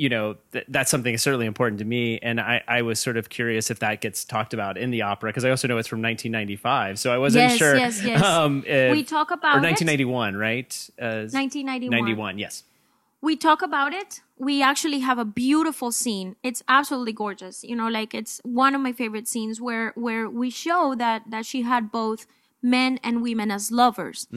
you 0.04 0.10
know 0.10 0.36
th- 0.54 0.66
that's 0.76 0.90
something 0.90 1.14
that's 1.14 1.22
certainly 1.30 1.46
important 1.54 1.78
to 1.80 1.86
me, 1.96 2.04
and 2.28 2.36
I 2.42 2.56
I 2.68 2.82
was 2.82 2.98
sort 3.08 3.18
of 3.18 3.30
curious 3.30 3.70
if 3.74 3.80
that 3.86 4.02
gets 4.06 4.26
talked 4.26 4.54
about 4.54 4.74
in 4.84 4.90
the 4.96 5.02
opera 5.12 5.30
because 5.30 5.46
I 5.46 5.50
also 5.52 5.68
know 5.68 5.78
it's 5.78 5.88
from 5.94 6.02
1995, 6.02 6.98
so 7.00 7.14
I 7.14 7.20
wasn't 7.26 7.50
Yes, 7.50 7.58
sure. 7.58 7.76
yes, 7.78 8.04
yes. 8.04 8.22
Um, 8.34 8.64
if- 8.66 8.92
We 8.92 9.04
talk 9.04 9.30
about 9.32 9.56
or 9.56 9.60
it. 9.60 9.72
1991, 9.72 10.36
right? 10.36 10.90
Uh, 11.00 11.30
1991 11.30 11.92
91, 11.92 12.38
yes. 12.40 12.64
we 13.22 13.36
talk 13.36 13.62
about 13.62 13.94
it 14.02 14.12
we 14.50 14.56
actually 14.72 15.00
have 15.10 15.20
a 15.20 15.26
beautiful 15.46 15.90
scene 16.02 16.30
it's 16.48 16.62
absolutely 16.78 17.14
gorgeous 17.24 17.58
you 17.70 17.76
know 17.80 17.90
like 18.00 18.12
it's 18.20 18.34
one 18.44 18.74
of 18.78 18.82
my 18.88 18.94
favorite 19.02 19.28
scenes 19.34 19.56
where 19.68 19.88
where 20.06 20.26
we 20.42 20.50
show 20.66 20.96
that 21.04 21.20
that 21.34 21.46
she 21.52 21.60
had 21.62 21.84
both 22.02 22.22
men 22.62 23.00
and 23.04 23.22
women 23.22 23.50
as 23.52 23.72
lovers. 23.72 24.28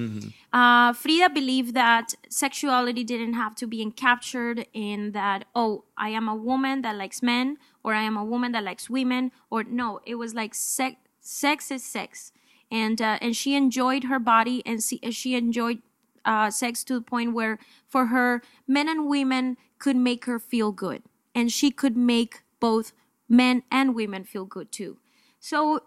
Uh, 0.53 0.93
frida 0.93 1.29
believed 1.31 1.75
that 1.75 2.15
sexuality 2.29 3.05
didn't 3.05 3.35
have 3.35 3.55
to 3.57 3.67
be 3.67 3.83
encaptured 3.83 4.67
in 4.73 5.13
that 5.13 5.45
oh 5.55 5.85
i 5.97 6.09
am 6.09 6.27
a 6.29 6.35
woman 6.35 6.83
that 6.83 6.97
likes 6.97 7.23
men 7.23 7.59
or 7.83 7.93
i 7.93 8.03
am 8.03 8.17
a 8.17 8.25
woman 8.25 8.53
that 8.53 8.65
likes 8.65 8.89
women 8.89 9.31
or 9.51 9.63
no 9.65 10.01
it 10.07 10.15
was 10.15 10.33
like 10.35 10.55
sex 10.55 10.97
sex 11.25 11.71
is 11.71 11.83
sex. 11.83 12.33
And 12.71 13.01
uh, 13.01 13.19
and 13.21 13.35
she 13.35 13.55
enjoyed 13.55 14.05
her 14.05 14.19
body 14.19 14.63
and 14.65 14.83
see, 14.83 15.01
she 15.11 15.35
enjoyed 15.35 15.83
uh, 16.25 16.51
sex 16.51 16.85
to 16.85 16.95
the 16.95 17.01
point 17.01 17.35
where 17.35 17.59
for 17.89 18.07
her 18.07 18.43
men 18.67 18.89
and 18.89 19.09
women 19.09 19.57
could 19.79 19.97
make 19.97 20.25
her 20.27 20.39
feel 20.39 20.71
good. 20.73 21.03
And 21.35 21.53
she 21.53 21.71
could 21.71 21.97
make 21.97 22.43
both 22.61 22.93
men 23.29 23.63
and 23.71 23.95
women 23.95 24.25
feel 24.25 24.45
good 24.45 24.71
too. 24.71 24.99
So 25.41 25.83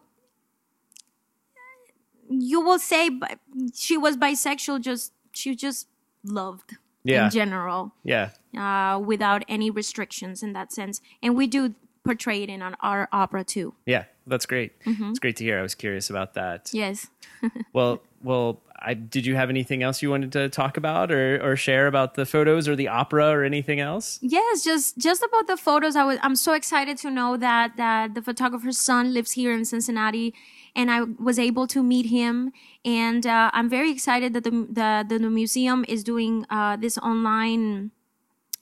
you 2.30 2.60
will 2.62 2.80
say 2.80 3.10
but 3.10 3.40
she 3.74 3.98
was 3.98 4.18
bisexual 4.18 4.82
just 4.82 5.14
she 5.34 5.56
just 5.56 5.88
loved 6.24 6.76
Yeah. 7.04 7.26
in 7.26 7.32
general 7.32 7.94
Yeah. 8.04 8.30
uh, 8.58 9.00
without 9.00 9.44
any 9.48 9.70
restrictions 9.72 10.44
in 10.44 10.54
that 10.54 10.72
sense 10.74 11.02
and 11.22 11.36
we 11.36 11.48
do 11.48 11.74
portray 12.04 12.44
it 12.44 12.50
in 12.50 12.62
our, 12.62 12.74
our 12.82 13.08
opera 13.12 13.44
too 13.44 13.74
Yeah, 13.86 14.06
that's 14.26 14.46
great. 14.46 14.80
Mm-hmm. 14.84 15.10
It's 15.10 15.20
great 15.20 15.36
to 15.38 15.44
hear. 15.44 15.60
I 15.60 15.62
was 15.62 15.76
curious 15.76 16.10
about 16.10 16.34
that. 16.36 16.70
yes 16.74 17.08
Well, 17.74 18.02
well, 18.24 18.62
I, 18.80 18.94
did 18.94 19.26
you 19.26 19.36
have 19.36 19.50
anything 19.50 19.84
else 19.84 20.02
you 20.02 20.10
wanted 20.10 20.32
to 20.34 20.50
talk 20.50 20.78
about 20.78 21.12
or, 21.12 21.40
or 21.44 21.56
share 21.56 21.88
about 21.88 22.14
the 22.16 22.26
photos 22.26 22.68
or 22.68 22.76
the 22.76 22.88
opera 22.88 23.28
or 23.30 23.44
anything 23.44 23.80
else? 23.80 24.20
Yes, 24.22 24.64
just 24.64 24.98
just 24.98 25.22
about 25.24 25.48
the 25.48 25.58
photos. 25.58 25.96
I 25.96 26.04
was 26.04 26.18
I'm 26.22 26.36
so 26.36 26.54
excited 26.54 26.98
to 26.98 27.10
know 27.12 27.38
that 27.38 27.76
that 27.78 28.14
the 28.16 28.22
photographer's 28.22 28.80
son 28.80 29.14
lives 29.14 29.32
here 29.34 29.52
in 29.54 29.66
Cincinnati, 29.66 30.34
and 30.76 30.90
I 30.92 31.02
was 31.02 31.38
able 31.40 31.68
to 31.68 31.84
meet 31.84 32.08
him. 32.08 32.52
And 32.86 33.26
uh, 33.26 33.50
I'm 33.54 33.70
very 33.70 33.92
excited 33.92 34.34
that 34.34 34.44
the 34.44 34.52
the 34.52 35.06
the, 35.08 35.20
the 35.20 35.30
museum 35.30 35.86
is 35.88 36.04
doing 36.04 36.46
uh, 36.50 36.76
this 36.78 36.98
online 36.98 37.92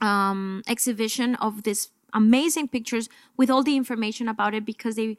um, 0.02 0.62
exhibition 0.68 1.36
of 1.36 1.64
this 1.64 1.90
amazing 2.14 2.68
pictures 2.70 3.10
with 3.38 3.50
all 3.50 3.64
the 3.64 3.76
information 3.76 4.28
about 4.28 4.54
it 4.54 4.66
because 4.66 4.96
they 4.96 5.18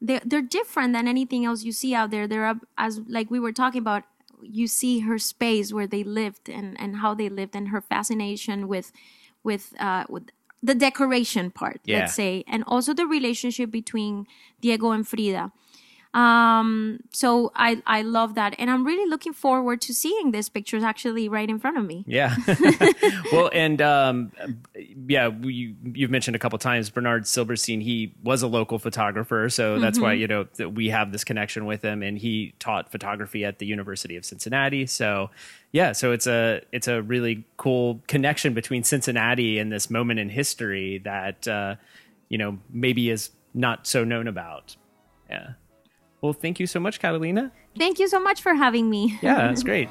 they're, 0.00 0.22
they're 0.24 0.42
different 0.42 0.92
than 0.92 1.08
anything 1.08 1.44
else 1.44 1.64
you 1.64 1.72
see 1.72 1.94
out 1.94 2.10
there. 2.10 2.26
They're 2.28 2.46
up, 2.46 2.58
as 2.76 3.00
like 3.08 3.30
we 3.30 3.40
were 3.40 3.52
talking 3.52 3.80
about. 3.80 4.04
You 4.40 4.68
see 4.68 5.00
her 5.00 5.18
space 5.18 5.72
where 5.72 5.88
they 5.88 6.04
lived 6.04 6.48
and 6.48 6.78
and 6.80 6.98
how 6.98 7.12
they 7.12 7.28
lived 7.28 7.56
and 7.56 7.68
her 7.70 7.80
fascination 7.80 8.68
with 8.68 8.92
with 9.42 9.74
uh 9.80 10.04
with 10.08 10.30
the 10.62 10.76
decoration 10.76 11.50
part 11.50 11.80
Yeah. 11.84 11.98
let's 12.00 12.14
say 12.14 12.44
and 12.46 12.62
also 12.64 12.94
the 12.94 13.04
relationship 13.06 13.70
between 13.72 14.26
diego 14.60 14.90
and 14.92 15.06
frida 15.06 15.50
um 16.14 16.98
so 17.12 17.52
i 17.54 17.80
i 17.86 18.00
love 18.02 18.34
that 18.34 18.54
and 18.58 18.70
i'm 18.70 18.84
really 18.84 19.08
looking 19.08 19.32
forward 19.32 19.80
to 19.80 19.92
seeing 19.92 20.30
these 20.30 20.48
pictures 20.48 20.82
actually 20.82 21.28
right 21.28 21.50
in 21.50 21.58
front 21.58 21.76
of 21.76 21.84
me 21.84 22.04
Yeah. 22.06 22.34
well, 23.32 23.50
and 23.52 23.80
um, 23.82 24.32
yeah, 25.06 25.28
we, 25.28 25.74
you've 25.84 26.10
mentioned 26.10 26.34
a 26.34 26.38
couple 26.38 26.58
times 26.58 26.90
Bernard 26.90 27.26
Silberstein. 27.26 27.80
He 27.80 28.14
was 28.22 28.42
a 28.42 28.46
local 28.46 28.78
photographer, 28.78 29.48
so 29.48 29.78
that's 29.78 29.98
why 29.98 30.14
you 30.14 30.26
know 30.26 30.46
that 30.56 30.70
we 30.70 30.88
have 30.88 31.12
this 31.12 31.24
connection 31.24 31.66
with 31.66 31.82
him, 31.82 32.02
and 32.02 32.18
he 32.18 32.54
taught 32.58 32.90
photography 32.90 33.44
at 33.44 33.58
the 33.58 33.66
University 33.66 34.16
of 34.16 34.24
Cincinnati. 34.24 34.86
So 34.86 35.30
yeah, 35.72 35.92
so 35.92 36.12
it's 36.12 36.26
a 36.26 36.62
it's 36.72 36.88
a 36.88 37.02
really 37.02 37.44
cool 37.56 38.00
connection 38.06 38.54
between 38.54 38.82
Cincinnati 38.82 39.58
and 39.58 39.70
this 39.70 39.90
moment 39.90 40.18
in 40.20 40.28
history 40.30 40.98
that 41.04 41.46
uh, 41.46 41.76
you 42.28 42.38
know 42.38 42.58
maybe 42.70 43.10
is 43.10 43.30
not 43.54 43.86
so 43.86 44.04
known 44.04 44.26
about. 44.26 44.76
Yeah. 45.28 45.52
Well, 46.20 46.32
thank 46.32 46.58
you 46.58 46.66
so 46.66 46.80
much, 46.80 46.98
Catalina. 46.98 47.52
thank 47.78 47.98
you 47.98 48.08
so 48.08 48.18
much 48.20 48.42
for 48.42 48.54
having 48.54 48.90
me 48.90 49.18
Yeah, 49.22 49.36
that's 49.48 49.62
great. 49.62 49.88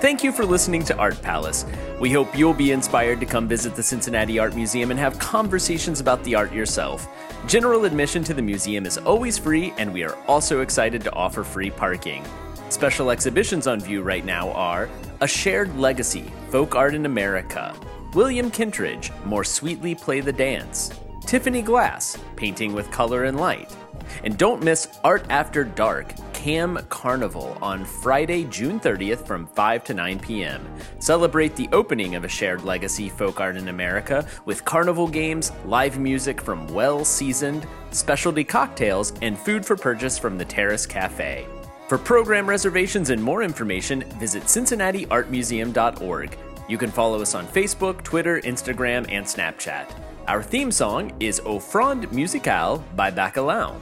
Thank 0.00 0.22
you 0.22 0.30
for 0.30 0.44
listening 0.44 0.84
to 0.84 0.96
Art 0.96 1.20
Palace. 1.20 1.64
We 2.00 2.12
hope 2.12 2.36
you'll 2.38 2.54
be 2.54 2.70
inspired 2.70 3.18
to 3.20 3.26
come 3.26 3.48
visit 3.48 3.74
the 3.74 3.82
Cincinnati 3.82 4.38
Art 4.38 4.54
Museum 4.54 4.90
and 4.90 5.00
have 5.00 5.18
conversations 5.18 5.98
about 6.00 6.22
the 6.22 6.34
art 6.34 6.52
yourself. 6.52 7.08
General 7.48 7.86
admission 7.86 8.22
to 8.24 8.34
the 8.34 8.42
museum 8.42 8.86
is 8.86 8.98
always 8.98 9.36
free, 9.38 9.72
and 9.78 9.92
we 9.92 10.04
are 10.04 10.14
also 10.28 10.60
excited 10.60 11.02
to 11.02 11.12
offer 11.14 11.42
free 11.42 11.70
parking. 11.70 12.24
Special 12.68 13.10
exhibitions 13.10 13.66
on 13.66 13.80
view 13.80 14.02
right 14.02 14.24
now 14.24 14.52
are 14.52 14.88
A 15.22 15.26
Shared 15.26 15.76
Legacy 15.76 16.30
Folk 16.50 16.76
Art 16.76 16.94
in 16.94 17.06
America, 17.06 17.74
William 18.16 18.50
Kentridge 18.50 19.12
More 19.26 19.44
Sweetly 19.44 19.94
Play 19.94 20.20
the 20.20 20.32
Dance, 20.32 20.90
Tiffany 21.26 21.60
Glass 21.60 22.16
Painting 22.34 22.72
with 22.72 22.90
Color 22.90 23.24
and 23.24 23.38
Light, 23.38 23.76
and 24.24 24.38
don't 24.38 24.62
miss 24.62 24.88
Art 25.04 25.26
After 25.28 25.64
Dark 25.64 26.14
Cam 26.32 26.78
Carnival 26.88 27.58
on 27.60 27.84
Friday, 27.84 28.44
June 28.44 28.80
30th 28.80 29.26
from 29.26 29.46
5 29.48 29.84
to 29.84 29.92
9 29.92 30.18
p.m. 30.20 30.66
Celebrate 30.98 31.56
the 31.56 31.68
opening 31.72 32.14
of 32.14 32.24
a 32.24 32.28
shared 32.28 32.64
legacy 32.64 33.10
folk 33.10 33.38
art 33.38 33.58
in 33.58 33.68
America 33.68 34.26
with 34.46 34.64
carnival 34.64 35.08
games, 35.08 35.52
live 35.66 35.98
music 35.98 36.40
from 36.40 36.66
well 36.68 37.04
seasoned, 37.04 37.66
specialty 37.90 38.44
cocktails, 38.44 39.12
and 39.20 39.38
food 39.38 39.66
for 39.66 39.76
purchase 39.76 40.18
from 40.18 40.38
the 40.38 40.44
Terrace 40.46 40.86
Cafe. 40.86 41.46
For 41.86 41.98
program 41.98 42.48
reservations 42.48 43.10
and 43.10 43.22
more 43.22 43.42
information, 43.42 44.04
visit 44.18 44.44
CincinnatiArtMuseum.org. 44.44 46.38
You 46.68 46.78
can 46.78 46.90
follow 46.90 47.22
us 47.22 47.34
on 47.34 47.46
Facebook, 47.46 48.02
Twitter, 48.02 48.40
Instagram, 48.40 49.06
and 49.08 49.24
Snapchat. 49.24 49.88
Our 50.26 50.42
theme 50.42 50.72
song 50.72 51.12
is 51.20 51.40
Offrande 51.40 52.10
Musicale 52.10 52.82
by 52.96 53.12
Bacalao. 53.12 53.80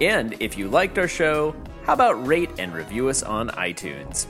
And 0.00 0.34
if 0.40 0.56
you 0.56 0.68
liked 0.68 0.96
our 0.98 1.08
show, 1.08 1.54
how 1.84 1.92
about 1.92 2.26
rate 2.26 2.50
and 2.58 2.72
review 2.72 3.08
us 3.08 3.22
on 3.22 3.50
iTunes? 3.50 4.26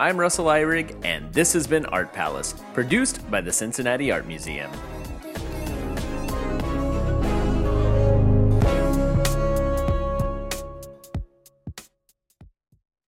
I'm 0.00 0.18
Russell 0.18 0.46
Eyrig, 0.46 0.96
and 1.04 1.32
this 1.32 1.52
has 1.52 1.68
been 1.68 1.86
Art 1.86 2.12
Palace, 2.12 2.56
produced 2.74 3.30
by 3.30 3.40
the 3.40 3.52
Cincinnati 3.52 4.10
Art 4.10 4.26
Museum. 4.26 4.70